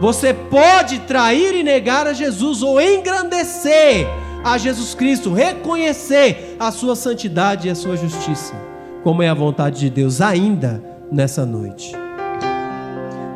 Você 0.00 0.34
pode 0.34 0.98
trair 1.02 1.54
e 1.54 1.62
negar 1.62 2.08
a 2.08 2.12
Jesus 2.12 2.60
ou 2.60 2.80
engrandecer 2.80 4.08
a 4.42 4.58
Jesus 4.58 4.96
Cristo, 4.96 5.32
reconhecer 5.32 6.56
a 6.58 6.72
sua 6.72 6.96
santidade 6.96 7.68
e 7.68 7.70
a 7.70 7.76
sua 7.76 7.96
justiça, 7.96 8.54
como 9.04 9.22
é 9.22 9.28
a 9.28 9.34
vontade 9.34 9.78
de 9.78 9.90
Deus 9.90 10.20
ainda 10.20 10.82
nessa 11.08 11.46
noite. 11.46 11.92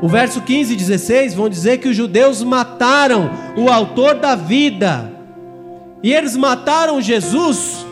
O 0.05 0.09
verso 0.09 0.43
15 0.43 0.75
e 0.75 0.77
16 0.77 1.33
vão 1.33 1.49
dizer 1.49 1.79
que 1.79 1.89
os 1.89 1.97
judeus 1.97 2.43
mataram 2.43 3.31
o 3.57 3.71
autor 3.71 4.17
da 4.17 4.35
vida. 4.35 5.11
E 6.03 6.13
eles 6.13 6.37
mataram 6.37 7.01
Jesus 7.01 7.87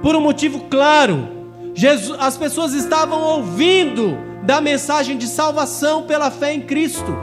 por 0.00 0.14
um 0.14 0.20
motivo 0.20 0.66
claro. 0.70 1.28
Jesus, 1.74 2.16
as 2.20 2.36
pessoas 2.36 2.72
estavam 2.72 3.20
ouvindo 3.20 4.16
da 4.44 4.60
mensagem 4.60 5.18
de 5.18 5.26
salvação 5.26 6.04
pela 6.04 6.30
fé 6.30 6.54
em 6.54 6.60
Cristo. 6.60 7.18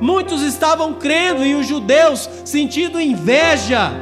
Muitos 0.00 0.40
estavam 0.40 0.94
crendo 0.94 1.44
e 1.44 1.54
os 1.54 1.66
judeus 1.66 2.30
sentindo 2.46 2.98
inveja 2.98 3.92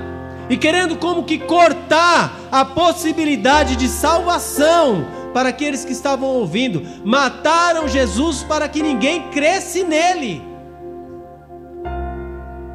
e 0.49 0.57
querendo 0.57 0.95
como 0.95 1.25
que 1.25 1.37
cortar 1.37 2.39
a 2.53 2.65
possibilidade 2.65 3.75
de 3.75 3.89
salvação 3.89 5.05
para 5.35 5.49
aqueles 5.49 5.85
que 5.85 5.93
estavam 5.93 6.29
ouvindo, 6.29 6.83
mataram 7.05 7.89
Jesus 7.89 8.45
para 8.45 8.69
que 8.69 8.81
ninguém 8.81 9.29
cresce 9.31 9.83
nele. 9.83 10.41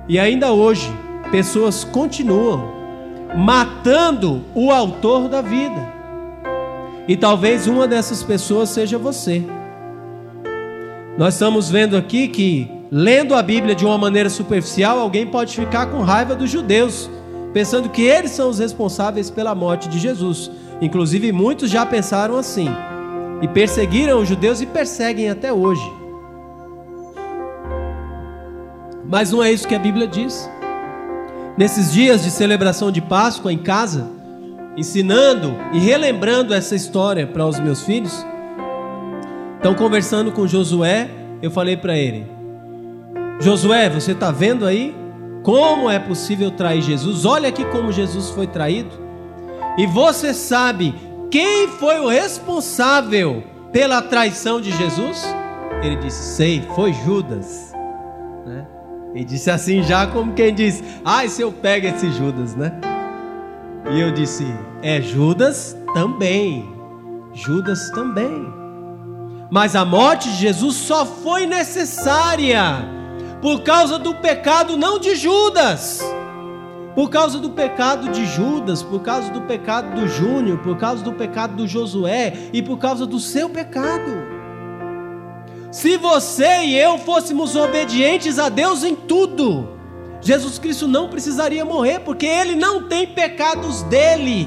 E 0.10 0.20
ainda 0.20 0.52
hoje, 0.52 0.92
pessoas 1.32 1.86
continuam 1.86 2.78
matando 3.38 4.44
o 4.54 4.72
autor 4.72 5.30
da 5.30 5.42
vida. 5.42 5.88
E 7.08 7.16
talvez 7.16 7.66
uma 7.66 7.88
dessas 7.88 8.24
pessoas 8.24 8.70
seja 8.70 8.98
você. 8.98 9.44
Nós 11.18 11.36
estamos 11.36 11.70
vendo 11.70 11.96
aqui 11.96 12.28
que, 12.28 12.70
lendo 12.92 13.36
a 13.36 13.42
Bíblia 13.42 13.74
de 13.74 13.86
uma 13.86 13.98
maneira 13.98 14.30
superficial, 14.30 15.00
alguém 15.00 15.26
pode 15.26 15.56
ficar 15.56 15.88
com 15.88 16.02
raiva 16.02 16.36
dos 16.36 16.50
judeus, 16.50 17.10
pensando 17.54 17.90
que 17.90 18.02
eles 18.02 18.32
são 18.32 18.50
os 18.50 18.60
responsáveis 18.60 19.30
pela 19.30 19.56
morte 19.56 19.88
de 19.88 19.98
Jesus. 19.98 20.52
Inclusive, 20.82 21.32
muitos 21.32 21.70
já 21.70 21.86
pensaram 21.86 22.38
assim 22.38 22.70
e 23.42 23.48
perseguiram 23.48 24.22
os 24.22 24.28
judeus 24.28 24.62
e 24.62 24.66
perseguem 24.66 25.30
até 25.30 25.52
hoje. 25.52 26.00
Mas 29.06 29.32
não 29.32 29.44
é 29.44 29.52
isso 29.52 29.68
que 29.68 29.76
a 29.76 29.80
Bíblia 29.80 30.08
diz. 30.08 30.50
Nesses 31.58 31.92
dias 31.92 32.24
de 32.24 32.32
celebração 32.32 32.92
de 32.92 33.02
Páscoa 33.02 33.52
em 33.52 33.58
casa, 33.58 34.08
ensinando 34.78 35.56
e 35.74 35.80
relembrando 35.80 36.54
essa 36.54 36.76
história 36.76 37.28
para 37.28 37.46
os 37.46 37.60
meus 37.60 37.82
filhos, 37.82 38.26
então 39.60 39.74
conversando 39.74 40.32
com 40.32 40.48
Josué, 40.48 41.10
eu 41.42 41.52
falei 41.52 41.76
para 41.76 41.98
ele: 41.98 42.26
Josué, 43.40 43.90
você 43.90 44.12
está 44.12 44.32
vendo 44.32 44.66
aí 44.66 44.96
como 45.44 45.90
é 45.90 45.98
possível 45.98 46.52
trair 46.52 46.82
Jesus? 46.82 47.26
Olha 47.26 47.50
aqui 47.50 47.66
como 47.66 47.92
Jesus 47.92 48.30
foi 48.30 48.48
traído. 48.48 49.09
E 49.78 49.86
você 49.86 50.34
sabe 50.34 50.94
quem 51.32 51.68
foi 51.68 52.00
o 52.00 52.08
responsável 52.08 53.44
pela 53.72 54.02
traição 54.02 54.60
de 54.60 54.72
Jesus? 54.72 55.24
Ele 55.84 55.96
disse: 55.98 56.36
Sei, 56.36 56.68
foi 56.76 56.92
Judas. 56.94 57.72
Né? 58.46 58.66
E 59.14 59.24
disse 59.24 59.50
assim, 59.50 59.84
já 59.84 60.08
como 60.08 60.34
quem 60.34 60.54
diz: 60.54 60.84
Ai, 61.06 61.30
se 61.30 61.42
eu 61.42 61.52
pego 61.52 61.88
esse 61.88 62.12
Judas, 62.12 62.56
né? 62.56 62.74
E 63.92 64.00
eu 64.00 64.12
disse: 64.12 64.46
É 64.82 65.02
Judas 65.02 65.78
também. 65.94 66.68
Judas 67.34 67.90
também. 67.92 68.52
Mas 69.52 69.76
a 69.76 69.86
morte 69.86 70.30
de 70.30 70.36
Jesus 70.36 70.76
só 70.76 71.06
foi 71.06 71.46
necessária 71.46 72.64
por 73.42 73.62
causa 73.62 73.98
do 73.98 74.14
pecado 74.16 74.76
não 74.76 75.00
de 75.00 75.16
Judas 75.16 76.04
por 77.00 77.10
causa 77.10 77.40
do 77.40 77.52
pecado 77.52 78.10
de 78.10 78.26
Judas, 78.26 78.84
por 78.84 79.02
causa 79.02 79.32
do 79.32 79.44
pecado 79.44 79.96
do 79.96 80.06
Júnior, 80.06 80.58
por 80.58 80.76
causa 80.76 81.02
do 81.02 81.14
pecado 81.14 81.56
do 81.56 81.66
Josué 81.66 82.34
e 82.52 82.62
por 82.62 82.78
causa 82.78 83.06
do 83.06 83.22
seu 83.22 83.50
pecado. 83.50 84.12
Se 85.72 85.96
você 85.96 86.66
e 86.66 86.78
eu 86.78 86.98
fôssemos 86.98 87.56
obedientes 87.56 88.38
a 88.38 88.50
Deus 88.50 88.84
em 88.84 88.98
tudo, 88.98 89.70
Jesus 90.20 90.60
Cristo 90.60 90.90
não 90.90 91.08
precisaria 91.08 91.64
morrer, 91.64 92.00
porque 92.00 92.26
ele 92.26 92.54
não 92.54 92.90
tem 92.90 93.08
pecados 93.08 93.82
dele. 93.84 94.46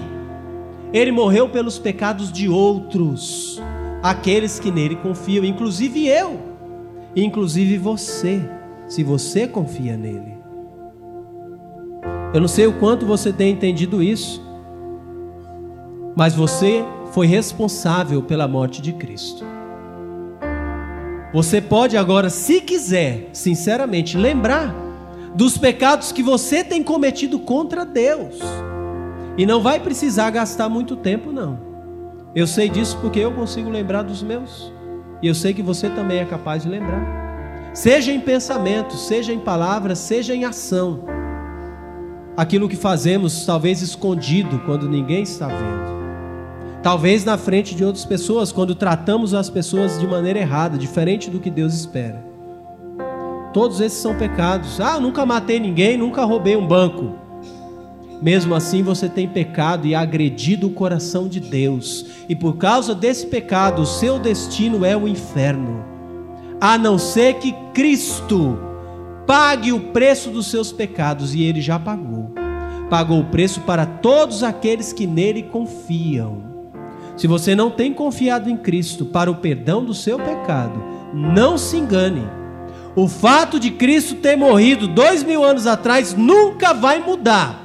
Ele 0.93 1.11
morreu 1.11 1.49
pelos 1.49 1.79
pecados 1.79 2.31
de 2.31 2.51
outros, 2.51 3.63
aqueles 4.03 4.61
que 4.61 4.71
nele 4.71 4.97
confiam, 4.97 5.43
inclusive 5.43 6.07
eu, 6.07 6.39
inclusive 7.17 7.79
você, 7.79 8.47
se 8.87 9.03
você 9.03 9.49
confia 9.49 9.97
nele. 9.97 10.32
Eu 12.35 12.41
não 12.41 12.49
sei 12.49 12.67
o 12.67 12.73
quanto 12.73 13.05
você 13.05 13.31
tem 13.31 13.53
entendido 13.53 14.03
isso, 14.03 14.43
mas 16.17 16.35
você 16.35 16.83
foi 17.13 17.27
responsável 17.27 18.23
pela 18.23 18.49
morte 18.49 18.81
de 18.81 18.95
Cristo. 18.95 19.45
Você 21.35 21.61
pode 21.61 21.95
agora, 21.95 22.31
se 22.31 22.63
quiser, 22.63 23.29
sinceramente, 23.35 24.17
lembrar 24.17 24.75
dos 25.35 25.59
pecados 25.59 26.11
que 26.11 26.23
você 26.23 26.65
tem 26.65 26.83
cometido 26.83 27.39
contra 27.39 27.85
Deus. 27.85 28.39
E 29.37 29.45
não 29.45 29.61
vai 29.61 29.79
precisar 29.79 30.31
gastar 30.31 30.71
muito 30.71 30.97
tempo, 30.97 31.33
não. 31.33 31.59
Eu 32.35 32.47
sei 32.47 32.71
disso 32.71 32.97
porque 33.03 33.19
eu 33.21 33.33
consigo 33.33 33.69
lembrar 33.69 34.03
dos 34.03 34.23
meus. 34.23 34.73
E 35.21 35.29
eu 35.29 35.35
sei 35.35 35.53
que 35.53 35.63
você 35.63 35.91
também 35.91 36.19
é 36.19 36.25
capaz 36.25 36.63
de 36.63 36.69
lembrar. 36.71 37.73
Seja 37.75 38.11
em 38.11 38.21
pensamento, 38.21 38.95
seja 38.97 39.35
em 39.35 39.39
palavras, 39.39 39.99
seja 39.99 40.35
em 40.35 40.47
ação 40.47 41.05
aquilo 42.37 42.69
que 42.69 42.77
fazemos, 42.77 43.45
talvez 43.45 43.83
escondido, 43.83 44.61
quando 44.61 44.89
ninguém 44.89 45.23
está 45.23 45.49
vendo. 45.49 45.93
Talvez 46.83 47.25
na 47.25 47.39
frente 47.39 47.75
de 47.75 47.85
outras 47.85 48.05
pessoas, 48.05 48.51
quando 48.51 48.75
tratamos 48.75 49.35
as 49.35 49.49
pessoas 49.49 50.01
de 50.01 50.07
maneira 50.07 50.41
errada, 50.41 50.77
diferente 50.77 51.31
do 51.31 51.39
que 51.39 51.51
Deus 51.51 51.75
espera. 51.75 52.25
Todos 53.53 53.81
esses 53.81 53.99
são 53.99 54.17
pecados. 54.17 54.81
Ah, 54.81 54.99
nunca 54.99 55.25
matei 55.27 55.61
ninguém, 55.61 55.97
nunca 55.97 56.25
roubei 56.25 56.57
um 56.57 56.67
banco. 56.67 57.15
Mesmo 58.21 58.55
assim, 58.55 58.83
você 58.83 59.09
tem 59.09 59.29
pecado 59.29 59.87
e 59.87 59.95
agredido 59.95 60.69
o 60.69 60.73
coração 60.73 61.29
de 61.29 61.39
Deus. 61.39 62.07
E 62.29 62.35
por 62.35 62.57
causa 62.57 62.95
desse 62.95 63.27
pecado, 63.27 63.83
o 63.83 63.87
seu 63.87 64.19
destino 64.19 64.85
é 64.85 64.97
o 64.97 65.07
inferno. 65.07 65.85
A 66.61 66.79
não 66.79 66.99
ser 66.99 67.35
que 67.35 67.53
Cristo 67.75 68.59
pague 69.33 69.73
o 69.73 69.81
preço 69.81 70.29
dos 70.29 70.49
seus 70.49 70.71
pecados, 70.73 71.35
e 71.35 71.43
ele 71.43 71.63
já 71.63 71.79
pagou. 71.79 72.35
Pagou 72.91 73.19
o 73.19 73.25
preço 73.25 73.63
para 73.63 73.87
todos 73.87 74.43
aqueles 74.43 74.93
que 74.93 75.07
nele 75.07 75.45
confiam. 75.45 76.43
Se 77.17 77.27
você 77.27 77.55
não 77.55 77.71
tem 77.71 77.95
confiado 77.95 78.51
em 78.51 78.59
Cristo 78.59 79.07
para 79.07 79.31
o 79.31 79.37
perdão 79.37 79.83
do 79.83 79.95
seu 79.95 80.19
pecado, 80.19 80.79
não 81.15 81.57
se 81.57 81.79
engane. 81.79 82.29
O 82.95 83.09
fato 83.09 83.59
de 83.59 83.71
Cristo 83.71 84.17
ter 84.17 84.37
morrido 84.37 84.87
dois 84.87 85.23
mil 85.23 85.43
anos 85.43 85.67
atrás 85.67 86.13
nunca 86.13 86.75
vai 86.75 86.99
mudar. 86.99 87.59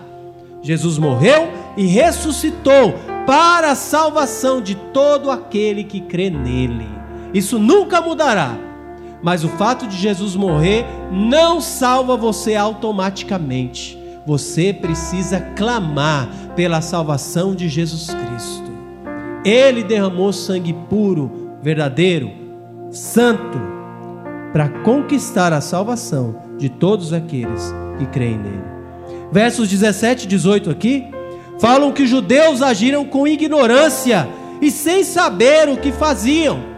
Jesus 0.61 0.97
morreu 0.97 1.51
e 1.75 1.85
ressuscitou 1.85 2.93
para 3.25 3.71
a 3.71 3.75
salvação 3.75 4.61
de 4.61 4.73
todo 4.73 5.29
aquele 5.29 5.83
que 5.83 5.99
crê 5.99 6.29
nele. 6.29 6.87
Isso 7.33 7.59
nunca 7.59 7.99
mudará. 7.99 8.66
Mas 9.21 9.43
o 9.43 9.49
fato 9.49 9.87
de 9.87 9.97
Jesus 9.97 10.35
morrer 10.35 10.85
não 11.11 11.59
salva 11.59 12.15
você 12.15 12.55
automaticamente. 12.55 13.97
Você 14.25 14.73
precisa 14.73 15.39
clamar 15.55 16.29
pela 16.55 16.81
salvação 16.81 17.55
de 17.55 17.69
Jesus 17.69 18.07
Cristo. 18.07 18.71
Ele 19.45 19.83
derramou 19.83 20.33
sangue 20.33 20.73
puro, 20.89 21.49
verdadeiro, 21.61 22.31
santo, 22.91 23.59
para 24.51 24.69
conquistar 24.83 25.53
a 25.53 25.61
salvação 25.61 26.41
de 26.57 26.69
todos 26.69 27.13
aqueles 27.13 27.73
que 27.97 28.05
creem 28.07 28.37
nele. 28.37 28.63
Versos 29.31 29.69
17 29.69 30.25
e 30.25 30.27
18 30.27 30.69
aqui 30.69 31.07
falam 31.59 31.91
que 31.91 32.03
os 32.03 32.09
judeus 32.09 32.61
agiram 32.61 33.05
com 33.05 33.27
ignorância 33.27 34.27
e 34.61 34.71
sem 34.71 35.03
saber 35.03 35.69
o 35.69 35.77
que 35.77 35.91
faziam. 35.91 36.76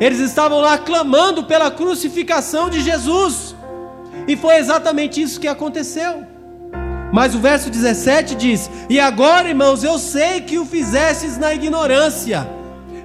Eles 0.00 0.20
estavam 0.20 0.60
lá 0.60 0.78
clamando 0.78 1.44
pela 1.44 1.70
crucificação 1.70 2.70
de 2.70 2.80
Jesus. 2.80 3.54
E 4.26 4.36
foi 4.36 4.56
exatamente 4.56 5.20
isso 5.20 5.40
que 5.40 5.48
aconteceu. 5.48 6.24
Mas 7.12 7.34
o 7.34 7.38
verso 7.38 7.70
17 7.70 8.34
diz: 8.34 8.70
E 8.88 9.00
agora, 9.00 9.48
irmãos, 9.48 9.82
eu 9.82 9.98
sei 9.98 10.40
que 10.40 10.58
o 10.58 10.66
fizestes 10.66 11.36
na 11.36 11.54
ignorância. 11.54 12.48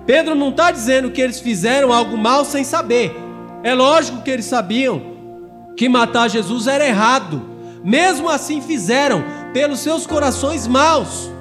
Pedro 0.06 0.36
não 0.36 0.50
está 0.50 0.70
dizendo 0.70 1.12
que 1.12 1.22
eles 1.22 1.40
fizeram 1.40 1.94
algo 1.94 2.18
mal 2.18 2.44
sem 2.44 2.64
saber. 2.64 3.16
É 3.64 3.74
lógico 3.74 4.22
que 4.22 4.30
eles 4.30 4.46
sabiam 4.46 5.02
que 5.78 5.88
matar 5.88 6.30
Jesus 6.30 6.68
era 6.68 6.86
errado. 6.86 7.42
Mesmo 7.84 8.30
assim 8.30 8.62
fizeram, 8.62 9.24
pelos 9.54 9.80
seus 9.80 10.06
corações 10.06 10.68
maus. 10.68 11.32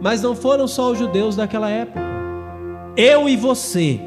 Mas 0.00 0.22
não 0.22 0.34
foram 0.34 0.66
só 0.66 0.90
os 0.90 0.98
judeus 0.98 1.36
daquela 1.36 1.68
época. 1.68 2.00
Eu 2.96 3.28
e 3.28 3.36
você 3.36 4.00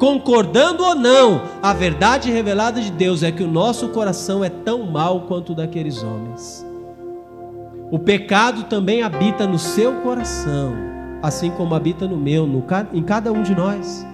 concordando 0.00 0.82
ou 0.82 0.94
não, 0.94 1.42
a 1.62 1.74
verdade 1.74 2.32
revelada 2.32 2.80
de 2.80 2.90
Deus 2.90 3.22
é 3.22 3.30
que 3.30 3.42
o 3.42 3.46
nosso 3.46 3.90
coração 3.90 4.42
é 4.42 4.48
tão 4.48 4.86
mau 4.86 5.26
quanto 5.28 5.52
o 5.52 5.54
daqueles 5.54 6.02
homens. 6.02 6.66
O 7.90 7.98
pecado 7.98 8.64
também 8.64 9.02
habita 9.02 9.46
no 9.46 9.58
seu 9.58 9.96
coração, 9.96 10.74
assim 11.22 11.50
como 11.50 11.74
habita 11.74 12.08
no 12.08 12.16
meu, 12.16 12.46
no, 12.46 12.64
em 12.94 13.02
cada 13.02 13.30
um 13.30 13.42
de 13.42 13.54
nós. 13.54 14.06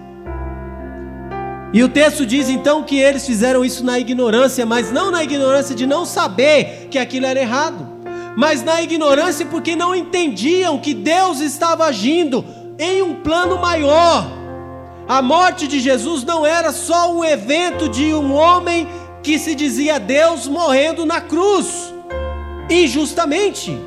E 1.73 1.81
o 1.81 1.87
texto 1.87 2.25
diz 2.25 2.49
então 2.49 2.83
que 2.83 2.99
eles 2.99 3.25
fizeram 3.25 3.63
isso 3.63 3.85
na 3.85 3.97
ignorância, 3.97 4.65
mas 4.65 4.91
não 4.91 5.09
na 5.09 5.23
ignorância 5.23 5.73
de 5.73 5.87
não 5.87 6.05
saber 6.05 6.89
que 6.91 6.99
aquilo 6.99 7.25
era 7.25 7.39
errado, 7.39 7.87
mas 8.35 8.61
na 8.61 8.81
ignorância 8.81 9.45
porque 9.45 9.73
não 9.73 9.95
entendiam 9.95 10.79
que 10.79 10.93
Deus 10.93 11.39
estava 11.39 11.85
agindo 11.85 12.43
em 12.77 13.01
um 13.01 13.13
plano 13.15 13.57
maior 13.57 14.36
a 15.07 15.21
morte 15.21 15.67
de 15.67 15.79
Jesus 15.79 16.23
não 16.23 16.45
era 16.45 16.73
só 16.73 17.13
um 17.13 17.23
evento 17.23 17.87
de 17.87 18.13
um 18.13 18.33
homem 18.33 18.87
que 19.23 19.39
se 19.39 19.55
dizia 19.55 19.99
Deus 19.99 20.47
morrendo 20.47 21.05
na 21.05 21.21
cruz, 21.21 21.93
injustamente. 22.69 23.77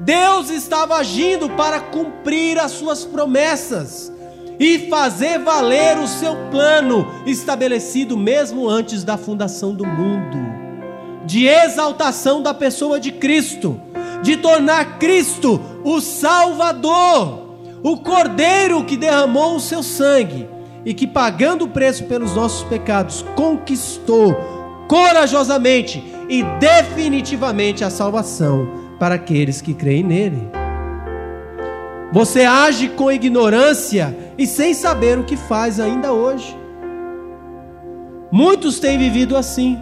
Deus 0.00 0.48
estava 0.48 0.96
agindo 0.96 1.50
para 1.50 1.78
cumprir 1.78 2.58
as 2.58 2.72
suas 2.72 3.04
promessas 3.04 4.10
e 4.58 4.88
fazer 4.88 5.38
valer 5.38 5.98
o 5.98 6.08
seu 6.08 6.34
plano 6.50 7.06
estabelecido 7.26 8.16
mesmo 8.16 8.68
antes 8.68 9.04
da 9.04 9.18
fundação 9.18 9.74
do 9.74 9.84
mundo, 9.84 10.38
de 11.26 11.46
exaltação 11.46 12.42
da 12.42 12.54
pessoa 12.54 12.98
de 12.98 13.12
Cristo, 13.12 13.78
de 14.22 14.38
tornar 14.38 14.98
Cristo 14.98 15.60
o 15.84 16.00
Salvador 16.00 17.43
o 17.84 17.98
Cordeiro 17.98 18.82
que 18.82 18.96
derramou 18.96 19.56
o 19.56 19.60
seu 19.60 19.82
sangue 19.82 20.48
e 20.86 20.94
que, 20.94 21.06
pagando 21.06 21.66
o 21.66 21.68
preço 21.68 22.04
pelos 22.04 22.34
nossos 22.34 22.64
pecados, 22.64 23.22
conquistou 23.36 24.34
corajosamente 24.88 26.02
e 26.26 26.42
definitivamente 26.58 27.84
a 27.84 27.90
salvação 27.90 28.66
para 28.98 29.16
aqueles 29.16 29.60
que 29.60 29.74
creem 29.74 30.02
nele. 30.02 30.48
Você 32.10 32.44
age 32.44 32.88
com 32.88 33.12
ignorância 33.12 34.16
e 34.38 34.46
sem 34.46 34.72
saber 34.72 35.18
o 35.18 35.24
que 35.24 35.36
faz 35.36 35.78
ainda 35.78 36.10
hoje. 36.10 36.56
Muitos 38.32 38.80
têm 38.80 38.96
vivido 38.96 39.36
assim. 39.36 39.78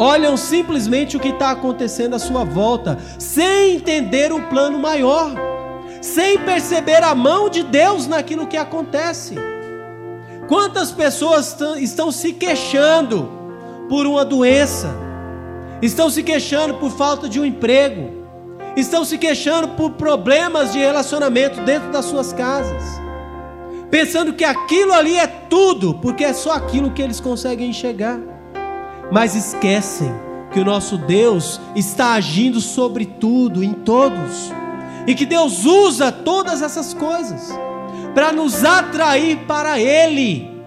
Olham 0.00 0.36
simplesmente 0.36 1.16
o 1.16 1.20
que 1.20 1.28
está 1.28 1.52
acontecendo 1.52 2.14
à 2.14 2.18
sua 2.18 2.42
volta, 2.42 2.98
sem 3.20 3.76
entender 3.76 4.32
o 4.32 4.42
plano 4.48 4.78
maior, 4.80 5.32
sem 6.00 6.38
perceber 6.38 7.02
a 7.02 7.14
mão 7.14 7.48
de 7.48 7.62
Deus 7.62 8.06
naquilo 8.06 8.46
que 8.46 8.56
acontece. 8.56 9.34
Quantas 10.48 10.90
pessoas 10.90 11.56
estão 11.78 12.10
se 12.10 12.32
queixando 12.32 13.28
por 13.88 14.06
uma 14.06 14.24
doença, 14.24 14.94
estão 15.82 16.08
se 16.08 16.22
queixando 16.22 16.74
por 16.74 16.90
falta 16.90 17.28
de 17.28 17.38
um 17.38 17.44
emprego, 17.44 18.10
estão 18.76 19.04
se 19.04 19.18
queixando 19.18 19.68
por 19.68 19.92
problemas 19.92 20.72
de 20.72 20.78
relacionamento 20.78 21.60
dentro 21.62 21.90
das 21.90 22.04
suas 22.06 22.32
casas, 22.32 22.82
pensando 23.90 24.32
que 24.32 24.44
aquilo 24.44 24.92
ali 24.92 25.16
é 25.16 25.26
tudo, 25.26 25.94
porque 25.94 26.24
é 26.24 26.32
só 26.32 26.52
aquilo 26.52 26.92
que 26.92 27.02
eles 27.02 27.20
conseguem 27.20 27.70
enxergar, 27.70 28.18
mas 29.10 29.34
esquecem 29.34 30.10
que 30.50 30.60
o 30.60 30.64
nosso 30.64 30.96
Deus 30.96 31.60
está 31.76 32.12
agindo 32.12 32.60
sobre 32.60 33.04
tudo, 33.04 33.62
em 33.62 33.72
todos, 33.72 34.50
e 35.08 35.14
que 35.14 35.24
Deus 35.24 35.64
usa 35.64 36.12
todas 36.12 36.60
essas 36.60 36.92
coisas 36.92 37.48
para 38.14 38.30
nos 38.30 38.62
atrair 38.62 39.38
para 39.46 39.80
Ele, 39.80 40.62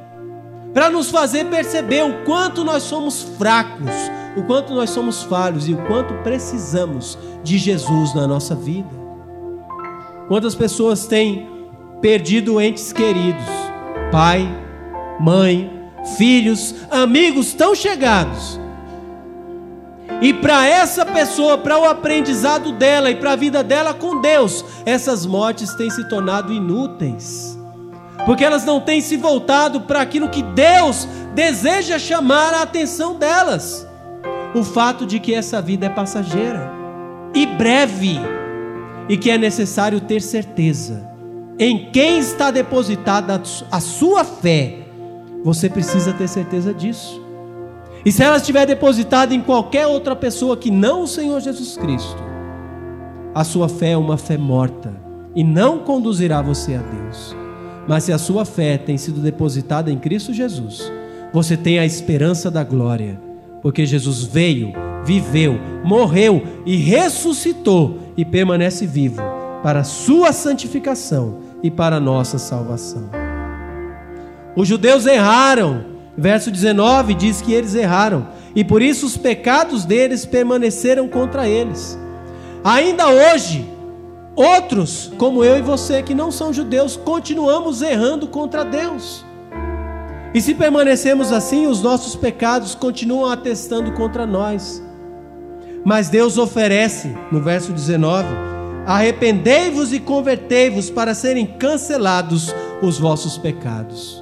para 0.73 0.89
nos 0.89 1.11
fazer 1.11 1.45
perceber 1.45 2.03
o 2.03 2.25
quanto 2.25 2.63
nós 2.63 2.81
somos 2.81 3.21
fracos, 3.37 3.91
o 4.35 4.41
quanto 4.41 4.73
nós 4.73 4.89
somos 4.89 5.21
falhos 5.21 5.67
e 5.67 5.73
o 5.75 5.85
quanto 5.85 6.15
precisamos 6.23 7.19
de 7.43 7.59
Jesus 7.59 8.15
na 8.15 8.25
nossa 8.25 8.55
vida. 8.55 8.89
Quantas 10.27 10.55
pessoas 10.55 11.05
têm 11.05 11.47
perdido 12.01 12.59
entes 12.59 12.91
queridos, 12.91 13.45
pai, 14.11 14.47
mãe, 15.19 15.71
filhos, 16.17 16.73
amigos 16.89 17.53
tão 17.53 17.75
chegados. 17.75 18.59
E 20.21 20.33
para 20.33 20.67
essa 20.67 21.05
pessoa, 21.05 21.57
para 21.57 21.79
o 21.79 21.85
aprendizado 21.85 22.71
dela 22.71 23.09
e 23.09 23.15
para 23.15 23.31
a 23.31 23.35
vida 23.35 23.63
dela 23.63 23.93
com 23.93 24.21
Deus, 24.21 24.63
essas 24.85 25.25
mortes 25.25 25.73
têm 25.73 25.89
se 25.89 26.07
tornado 26.07 26.53
inúteis 26.53 27.59
porque 28.25 28.43
elas 28.43 28.63
não 28.63 28.79
têm 28.79 29.01
se 29.01 29.17
voltado 29.17 29.81
para 29.81 30.01
aquilo 30.01 30.29
que 30.29 30.41
Deus 30.41 31.07
deseja 31.33 31.97
chamar 31.97 32.53
a 32.53 32.61
atenção 32.63 33.15
delas. 33.15 33.87
O 34.53 34.63
fato 34.63 35.05
de 35.05 35.19
que 35.19 35.33
essa 35.33 35.61
vida 35.61 35.85
é 35.85 35.89
passageira 35.89 36.71
e 37.33 37.45
breve, 37.45 38.19
e 39.07 39.17
que 39.17 39.31
é 39.31 39.37
necessário 39.37 40.01
ter 40.01 40.21
certeza 40.21 41.09
em 41.57 41.91
quem 41.91 42.19
está 42.19 42.51
depositada 42.51 43.41
a 43.71 43.79
sua 43.79 44.23
fé. 44.23 44.79
Você 45.43 45.69
precisa 45.69 46.11
ter 46.13 46.27
certeza 46.27 46.73
disso. 46.73 47.20
E 48.05 48.11
se 48.11 48.23
ela 48.23 48.37
estiver 48.37 48.65
depositada 48.65 49.33
em 49.33 49.41
qualquer 49.41 49.85
outra 49.85 50.15
pessoa 50.15 50.57
que 50.57 50.71
não 50.71 51.03
o 51.03 51.07
Senhor 51.07 51.39
Jesus 51.39 51.77
Cristo, 51.77 52.21
a 53.33 53.43
sua 53.43 53.69
fé 53.69 53.91
é 53.91 53.97
uma 53.97 54.17
fé 54.17 54.37
morta 54.37 54.93
e 55.35 55.43
não 55.43 55.79
conduzirá 55.79 56.41
você 56.41 56.75
a 56.75 56.81
Deus. 56.81 57.35
Mas 57.87 58.03
se 58.03 58.11
a 58.11 58.17
sua 58.17 58.43
fé 58.45 58.77
tem 58.77 58.97
sido 58.97 59.21
depositada 59.21 59.91
em 59.91 59.97
Cristo 59.97 60.33
Jesus, 60.33 60.91
você 61.33 61.55
tem 61.55 61.79
a 61.79 61.85
esperança 61.85 62.51
da 62.51 62.63
glória, 62.63 63.19
porque 63.61 63.85
Jesus 63.85 64.23
veio, 64.23 64.73
viveu, 65.05 65.59
morreu 65.83 66.43
e 66.65 66.75
ressuscitou 66.75 67.99
e 68.17 68.25
permanece 68.25 68.85
vivo 68.85 69.21
para 69.63 69.81
a 69.81 69.85
sua 69.85 70.33
santificação 70.33 71.39
e 71.63 71.69
para 71.69 71.97
a 71.97 71.99
nossa 71.99 72.37
salvação. 72.37 73.09
Os 74.55 74.67
judeus 74.67 75.05
erraram, 75.05 75.85
verso 76.21 76.49
19 76.49 77.13
diz 77.15 77.41
que 77.41 77.51
eles 77.51 77.75
erraram, 77.75 78.27
e 78.55 78.63
por 78.63 78.81
isso 78.81 79.05
os 79.05 79.17
pecados 79.17 79.83
deles 79.83 80.25
permaneceram 80.25 81.07
contra 81.07 81.49
eles. 81.49 81.97
Ainda 82.63 83.09
hoje, 83.09 83.67
Outros, 84.35 85.11
como 85.17 85.43
eu 85.43 85.57
e 85.57 85.61
você, 85.61 86.01
que 86.01 86.15
não 86.15 86.31
são 86.31 86.53
judeus, 86.53 86.95
continuamos 86.95 87.81
errando 87.81 88.27
contra 88.27 88.63
Deus. 88.63 89.25
E 90.33 90.41
se 90.41 90.55
permanecemos 90.55 91.33
assim, 91.33 91.67
os 91.67 91.81
nossos 91.81 92.15
pecados 92.15 92.73
continuam 92.73 93.29
atestando 93.29 93.91
contra 93.91 94.25
nós. 94.25 94.81
Mas 95.83 96.07
Deus 96.07 96.37
oferece, 96.37 97.13
no 97.29 97.41
verso 97.41 97.73
19: 97.73 98.27
Arrependei-vos 98.85 99.91
e 99.91 99.99
convertei-vos 99.99 100.89
para 100.89 101.13
serem 101.13 101.45
cancelados 101.45 102.55
os 102.81 102.97
vossos 102.97 103.37
pecados. 103.37 104.20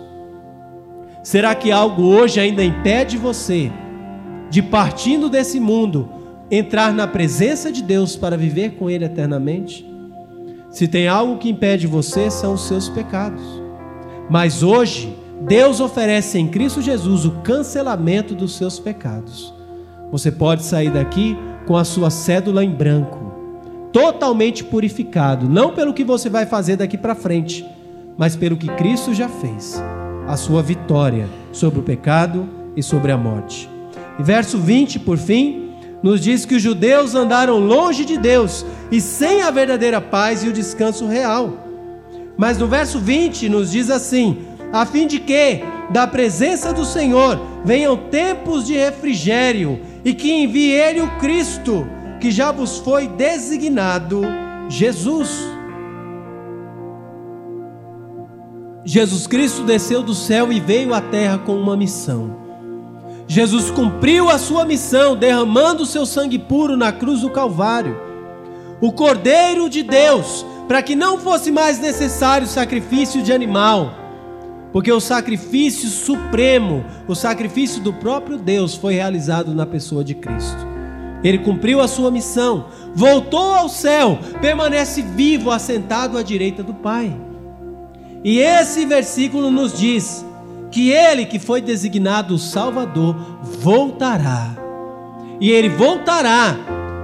Será 1.30 1.54
que 1.54 1.72
algo 1.72 2.02
hoje 2.02 2.40
ainda 2.40 2.64
impede 2.64 3.16
você 3.16 3.72
de, 4.50 4.64
partindo 4.64 5.30
desse 5.30 5.60
mundo, 5.60 6.10
entrar 6.50 6.92
na 6.92 7.06
presença 7.06 7.72
de 7.72 7.84
Deus 7.84 8.16
para 8.16 8.36
viver 8.36 8.72
com 8.72 8.90
Ele 8.90 9.06
eternamente? 9.06 9.88
Se 10.72 10.88
tem 10.88 11.08
algo 11.08 11.38
que 11.38 11.48
impede 11.48 11.86
você, 11.86 12.32
são 12.32 12.54
os 12.54 12.68
seus 12.68 12.90
pecados. 12.90 13.44
Mas 14.28 14.64
hoje, 14.64 15.16
Deus 15.42 15.80
oferece 15.80 16.40
em 16.40 16.48
Cristo 16.48 16.82
Jesus 16.82 17.26
o 17.26 17.32
cancelamento 17.44 18.34
dos 18.34 18.58
seus 18.58 18.80
pecados. 18.80 19.54
Você 20.12 20.32
pode 20.32 20.64
sair 20.64 20.90
daqui 20.90 21.38
com 21.68 21.78
a 21.78 21.84
sua 21.84 22.10
cédula 22.10 22.64
em 22.64 22.72
branco, 22.72 23.20
totalmente 23.94 24.64
purificado, 24.64 25.48
não 25.48 25.76
pelo 25.76 25.94
que 25.94 26.04
você 26.04 26.28
vai 26.28 26.48
fazer 26.48 26.78
daqui 26.78 26.98
para 26.98 27.14
frente, 27.14 27.64
mas 28.18 28.36
pelo 28.36 28.58
que 28.58 28.68
Cristo 28.70 29.14
já 29.14 29.30
fez, 29.30 29.80
a 30.30 30.38
sua 30.38 30.62
vitória 30.62 31.28
sobre 31.52 31.80
o 31.80 31.84
pecado 31.84 32.48
e 32.78 32.84
sobre 32.84 33.12
a 33.12 33.18
morte. 33.18 33.68
E 34.20 34.22
verso 34.22 34.60
20, 34.60 35.00
por 35.00 35.18
fim, 35.18 35.72
nos 36.04 36.22
diz 36.22 36.46
que 36.46 36.54
os 36.54 36.62
judeus 36.62 37.16
andaram 37.16 37.58
longe 37.58 38.06
de 38.06 38.16
Deus 38.16 38.64
e 38.92 39.02
sem 39.02 39.42
a 39.42 39.50
verdadeira 39.50 40.00
paz 40.00 40.44
e 40.44 40.48
o 40.48 40.54
descanso 40.54 41.08
real. 41.08 41.66
Mas 42.38 42.60
no 42.60 42.68
verso 42.68 43.00
20 43.00 43.50
nos 43.50 43.72
diz 43.72 43.90
assim: 43.90 44.38
a 44.72 44.86
fim 44.86 45.08
de 45.08 45.20
que 45.20 45.64
da 45.90 46.06
presença 46.06 46.72
do 46.72 46.86
Senhor 46.86 47.42
venham 47.66 47.98
tempos 47.98 48.68
de 48.68 48.76
refrigério 48.76 49.80
e 50.06 50.14
que 50.14 50.32
envie 50.32 50.70
ele 50.70 51.02
o 51.02 51.18
Cristo, 51.18 51.88
que 52.22 52.30
já 52.30 52.52
vos 52.52 52.78
foi 52.78 53.08
designado 53.08 54.22
Jesus. 54.70 55.59
Jesus 58.90 59.28
Cristo 59.28 59.64
desceu 59.64 60.02
do 60.02 60.16
céu 60.16 60.52
e 60.52 60.60
veio 60.60 60.94
à 60.94 61.02
terra 61.02 61.38
com 61.38 61.56
uma 61.56 61.78
missão 61.78 62.50
Jesus 63.32 63.70
cumpriu 63.70 64.28
a 64.28 64.40
sua 64.40 64.66
missão, 64.66 65.16
derramando 65.16 65.84
o 65.84 65.86
seu 65.86 66.04
sangue 66.04 66.40
puro 66.40 66.76
na 66.76 66.92
cruz 66.92 67.22
do 67.22 67.30
Calvário. 67.30 67.96
O 68.82 68.92
Cordeiro 68.92 69.70
de 69.70 69.84
Deus, 69.84 70.44
para 70.68 70.82
que 70.82 70.96
não 70.96 71.20
fosse 71.20 71.52
mais 71.52 71.78
necessário 71.78 72.48
sacrifício 72.48 73.22
de 73.22 73.32
animal, 73.32 73.94
porque 74.74 74.92
o 74.92 75.00
sacrifício 75.00 75.90
supremo, 75.90 76.84
o 77.08 77.14
sacrifício 77.14 77.84
do 77.84 77.94
próprio 77.94 78.36
Deus, 78.36 78.74
foi 78.74 78.96
realizado 78.96 79.54
na 79.54 79.68
pessoa 79.68 80.04
de 80.04 80.16
Cristo. 80.16 80.68
Ele 81.24 81.38
cumpriu 81.38 81.82
a 81.82 81.88
sua 81.88 82.10
missão, 82.10 82.66
voltou 82.96 83.54
ao 83.54 83.70
céu, 83.70 84.18
permanece 84.42 85.04
vivo, 85.04 85.52
assentado 85.52 86.18
à 86.18 86.24
direita 86.24 86.64
do 86.64 86.74
Pai. 86.74 87.29
E 88.24 88.40
esse 88.40 88.86
versículo 88.86 89.50
nos 89.50 89.78
diz 89.78 90.26
que 90.72 90.92
ele 90.92 91.26
que 91.26 91.40
foi 91.40 91.62
designado 91.62 92.38
Salvador 92.38 93.16
voltará. 93.62 94.56
E 95.40 95.50
ele 95.52 95.70
voltará 95.70 96.58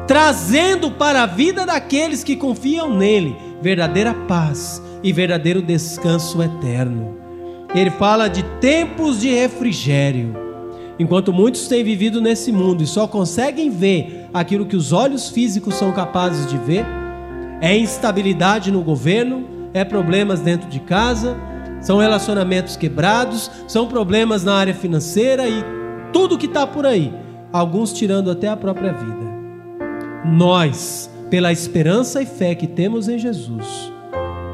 trazendo 0.07 0.91
para 0.91 1.23
a 1.23 1.25
vida 1.25 1.65
daqueles 1.65 2.23
que 2.23 2.35
confiam 2.35 2.95
nele 2.95 3.35
verdadeira 3.61 4.13
paz 4.13 4.81
e 5.01 5.11
verdadeiro 5.11 5.61
descanso 5.61 6.43
eterno. 6.43 7.17
Ele 7.73 7.89
fala 7.89 8.27
de 8.27 8.43
tempos 8.59 9.19
de 9.19 9.29
refrigério. 9.29 10.35
Enquanto 10.99 11.33
muitos 11.33 11.67
têm 11.67 11.83
vivido 11.83 12.21
nesse 12.21 12.51
mundo 12.51 12.83
e 12.83 12.87
só 12.87 13.07
conseguem 13.07 13.69
ver 13.69 14.29
aquilo 14.33 14.65
que 14.65 14.75
os 14.75 14.93
olhos 14.93 15.29
físicos 15.29 15.75
são 15.75 15.91
capazes 15.91 16.47
de 16.47 16.57
ver, 16.57 16.85
é 17.59 17.75
instabilidade 17.75 18.71
no 18.71 18.81
governo, 18.81 19.54
é 19.75 19.83
problemas 19.83 20.39
dentro 20.39 20.69
de 20.69 20.79
casa, 20.79 21.35
são 21.81 21.97
relacionamentos 21.97 22.77
quebrados, 22.77 23.51
são 23.67 23.87
problemas 23.87 24.41
na 24.41 24.55
área 24.55 24.73
financeira 24.73 25.49
e 25.49 25.61
tudo 26.13 26.37
que 26.37 26.45
está 26.45 26.65
por 26.65 26.85
aí. 26.85 27.13
Alguns 27.51 27.91
tirando 27.91 28.31
até 28.31 28.47
a 28.47 28.55
própria 28.55 28.93
vida. 28.93 29.35
Nós, 30.23 31.09
pela 31.29 31.51
esperança 31.51 32.21
e 32.21 32.25
fé 32.25 32.55
que 32.55 32.67
temos 32.67 33.09
em 33.09 33.19
Jesus, 33.19 33.91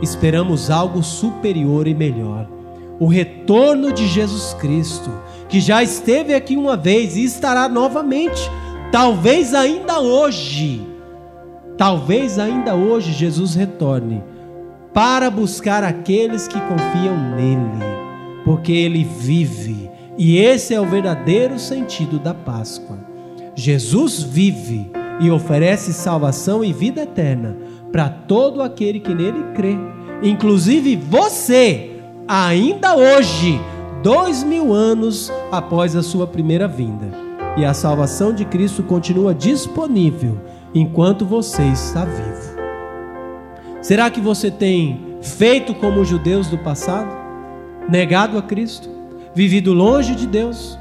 esperamos 0.02 0.72
algo 0.72 1.04
superior 1.04 1.88
e 1.88 1.94
melhor. 1.94 2.50
O 3.00 3.06
retorno 3.06 3.94
de 3.94 4.08
Jesus 4.08 4.56
Cristo, 4.56 5.12
que 5.48 5.60
já 5.60 5.84
esteve 5.84 6.34
aqui 6.34 6.58
uma 6.58 6.76
vez 6.76 7.16
e 7.16 7.24
estará 7.24 7.70
novamente, 7.70 8.42
talvez 8.92 9.54
ainda 9.54 10.00
hoje. 10.00 10.82
Talvez 11.78 12.40
ainda 12.40 12.74
hoje 12.74 13.12
Jesus 13.12 13.54
retorne 13.54 14.31
para 14.94 15.30
buscar 15.30 15.84
aqueles 15.84 16.48
que 16.48 16.60
confiam 16.60 17.18
nele, 17.36 17.86
porque 18.44 18.72
ele 18.72 19.04
vive, 19.04 19.90
e 20.18 20.38
esse 20.38 20.74
é 20.74 20.82
o 20.82 20.86
verdadeiro 20.86 21.58
sentido 21.58 22.20
da 22.20 22.34
Páscoa. 22.34 23.00
Jesus 23.56 24.22
vive 24.22 24.92
e 25.20 25.30
oferece 25.30 25.94
salvação 25.94 26.64
e 26.64 26.74
vida 26.74 27.02
eterna 27.02 27.58
para 27.92 28.10
todo 28.10 28.62
aquele 28.62 29.00
que 29.00 29.14
nele 29.14 29.44
crê, 29.56 29.78
inclusive 30.22 30.96
você, 30.96 31.92
ainda 32.28 32.96
hoje, 32.96 33.60
dois 34.04 34.44
mil 34.44 34.74
anos 34.74 35.32
após 35.52 35.96
a 35.96 36.04
sua 36.04 36.28
primeira 36.28 36.68
vinda. 36.68 37.12
E 37.58 37.66
a 37.66 37.74
salvação 37.74 38.34
de 38.34 38.46
Cristo 38.46 38.82
continua 38.82 39.36
disponível 39.36 40.40
enquanto 40.74 41.26
você 41.26 41.64
está 41.64 42.06
vivo. 42.06 42.51
Será 43.82 44.12
que 44.12 44.22
você 44.22 44.52
tem 44.52 45.18
feito 45.24 45.74
como 45.74 46.02
os 46.02 46.08
judeus 46.08 46.48
do 46.48 46.58
passado? 46.58 47.12
Negado 47.90 48.38
a 48.38 48.42
Cristo? 48.42 48.88
Vivido 49.34 49.74
longe 49.74 50.14
de 50.14 50.28
Deus? 50.28 50.78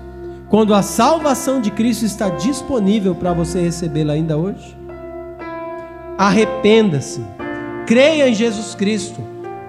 Quando 0.50 0.74
a 0.74 0.82
salvação 0.82 1.62
de 1.62 1.70
Cristo 1.70 2.04
está 2.04 2.28
disponível 2.28 3.14
para 3.14 3.32
você 3.32 3.62
recebê-la 3.62 4.12
ainda 4.12 4.36
hoje? 4.36 4.76
Arrependa-se, 6.18 7.22
creia 7.86 8.28
em 8.28 8.34
Jesus 8.34 8.74
Cristo, 8.74 9.22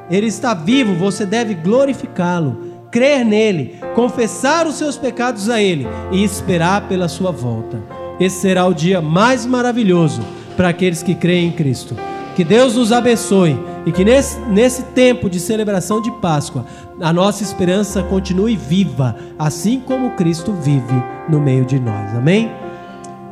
Ele 0.10 0.28
está 0.28 0.54
vivo, 0.54 0.96
você 0.96 1.26
deve 1.26 1.54
glorificá-lo, 1.54 2.82
crer 2.92 3.24
nele, 3.24 3.80
confessar 3.96 4.68
os 4.68 4.76
seus 4.76 4.98
pecados 4.98 5.50
a 5.50 5.62
Ele 5.62 5.88
e 6.12 6.22
esperar 6.22 6.90
pela 6.90 7.08
sua 7.08 7.32
volta. 7.32 7.82
Esse 8.20 8.42
será 8.42 8.66
o 8.66 8.74
dia 8.74 9.02
mais 9.02 9.46
maravilhoso 9.46 10.22
para 10.58 10.68
aqueles 10.68 11.02
que 11.02 11.16
creem 11.16 11.48
em 11.48 11.52
Cristo. 11.54 11.96
Que 12.36 12.44
Deus 12.44 12.76
nos 12.76 12.92
abençoe 12.92 13.60
e 13.86 13.92
que 13.92 14.06
nesse, 14.06 14.40
nesse 14.42 14.84
tempo 14.84 15.30
de 15.30 15.40
celebração 15.40 16.02
de 16.02 16.12
Páscoa, 16.12 16.66
a 17.00 17.12
nossa 17.12 17.44
esperança 17.44 18.04
continue 18.04 18.56
viva, 18.56 19.16
assim 19.38 19.80
como 19.80 20.12
Cristo 20.12 20.54
vive 20.54 21.04
no 21.28 21.40
meio 21.40 21.66
de 21.66 21.80
nós. 21.80 22.16
Amém? 22.16 22.52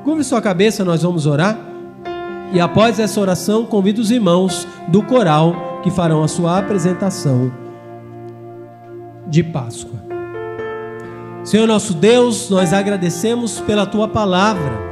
Curve 0.04 0.24
sua 0.24 0.42
cabeça, 0.42 0.84
nós 0.84 1.04
vamos 1.04 1.26
orar. 1.26 1.58
E 2.52 2.60
após 2.60 3.00
essa 3.00 3.20
oração, 3.22 3.66
convido 3.66 4.02
os 4.02 4.10
irmãos 4.10 4.68
do 4.88 5.04
coral 5.04 5.82
que 5.84 5.92
farão 5.92 6.24
a 6.24 6.28
sua 6.28 6.58
apresentação 6.58 7.52
de 9.28 9.44
Páscoa. 9.44 10.00
Senhor 11.44 11.68
nosso 11.68 11.94
Deus, 11.94 12.50
nós 12.50 12.74
agradecemos 12.74 13.60
pela 13.62 13.86
tua 13.86 14.08
palavra. 14.08 14.88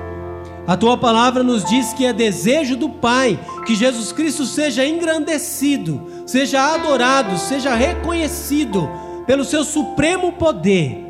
A 0.67 0.75
tua 0.75 0.97
palavra 0.97 1.43
nos 1.43 1.63
diz 1.63 1.93
que 1.93 2.05
é 2.05 2.11
desejo 2.11 2.75
do 2.75 2.89
Pai 2.89 3.39
que 3.65 3.73
Jesus 3.73 4.11
Cristo 4.11 4.43
seja 4.43 4.85
engrandecido, 4.85 6.05
seja 6.25 6.73
adorado, 6.73 7.37
seja 7.37 7.73
reconhecido 7.73 8.89
pelo 9.25 9.45
seu 9.45 9.63
supremo 9.63 10.33
poder. 10.33 11.05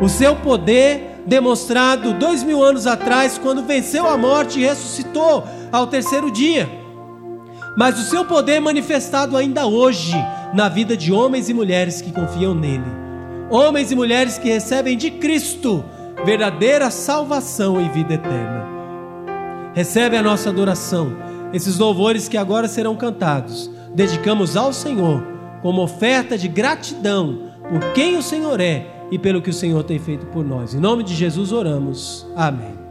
O 0.00 0.08
seu 0.08 0.34
poder 0.34 1.20
demonstrado 1.24 2.14
dois 2.14 2.42
mil 2.42 2.60
anos 2.60 2.84
atrás, 2.88 3.38
quando 3.38 3.62
venceu 3.62 4.08
a 4.08 4.18
morte 4.18 4.58
e 4.58 4.64
ressuscitou 4.64 5.44
ao 5.70 5.86
terceiro 5.86 6.28
dia. 6.28 6.68
Mas 7.76 7.96
o 8.00 8.02
seu 8.02 8.24
poder 8.24 8.58
manifestado 8.58 9.36
ainda 9.36 9.64
hoje 9.64 10.16
na 10.52 10.68
vida 10.68 10.96
de 10.96 11.12
homens 11.12 11.48
e 11.48 11.54
mulheres 11.54 12.00
que 12.00 12.10
confiam 12.10 12.52
nele. 12.52 12.82
Homens 13.48 13.92
e 13.92 13.94
mulheres 13.94 14.38
que 14.38 14.48
recebem 14.48 14.96
de 14.96 15.08
Cristo 15.12 15.84
verdadeira 16.24 16.90
salvação 16.90 17.80
e 17.80 17.88
vida 17.88 18.14
eterna. 18.14 18.71
Recebe 19.74 20.16
a 20.16 20.22
nossa 20.22 20.50
adoração, 20.50 21.12
esses 21.52 21.78
louvores 21.78 22.28
que 22.28 22.36
agora 22.36 22.68
serão 22.68 22.94
cantados, 22.94 23.70
dedicamos 23.94 24.56
ao 24.56 24.72
Senhor 24.72 25.22
como 25.62 25.82
oferta 25.82 26.36
de 26.36 26.48
gratidão 26.48 27.52
por 27.68 27.92
quem 27.92 28.16
o 28.16 28.22
Senhor 28.22 28.60
é 28.60 28.86
e 29.10 29.18
pelo 29.18 29.40
que 29.40 29.50
o 29.50 29.54
Senhor 29.54 29.82
tem 29.84 29.98
feito 29.98 30.26
por 30.26 30.44
nós. 30.44 30.74
Em 30.74 30.80
nome 30.80 31.04
de 31.04 31.14
Jesus 31.14 31.52
oramos. 31.52 32.26
Amém. 32.36 32.81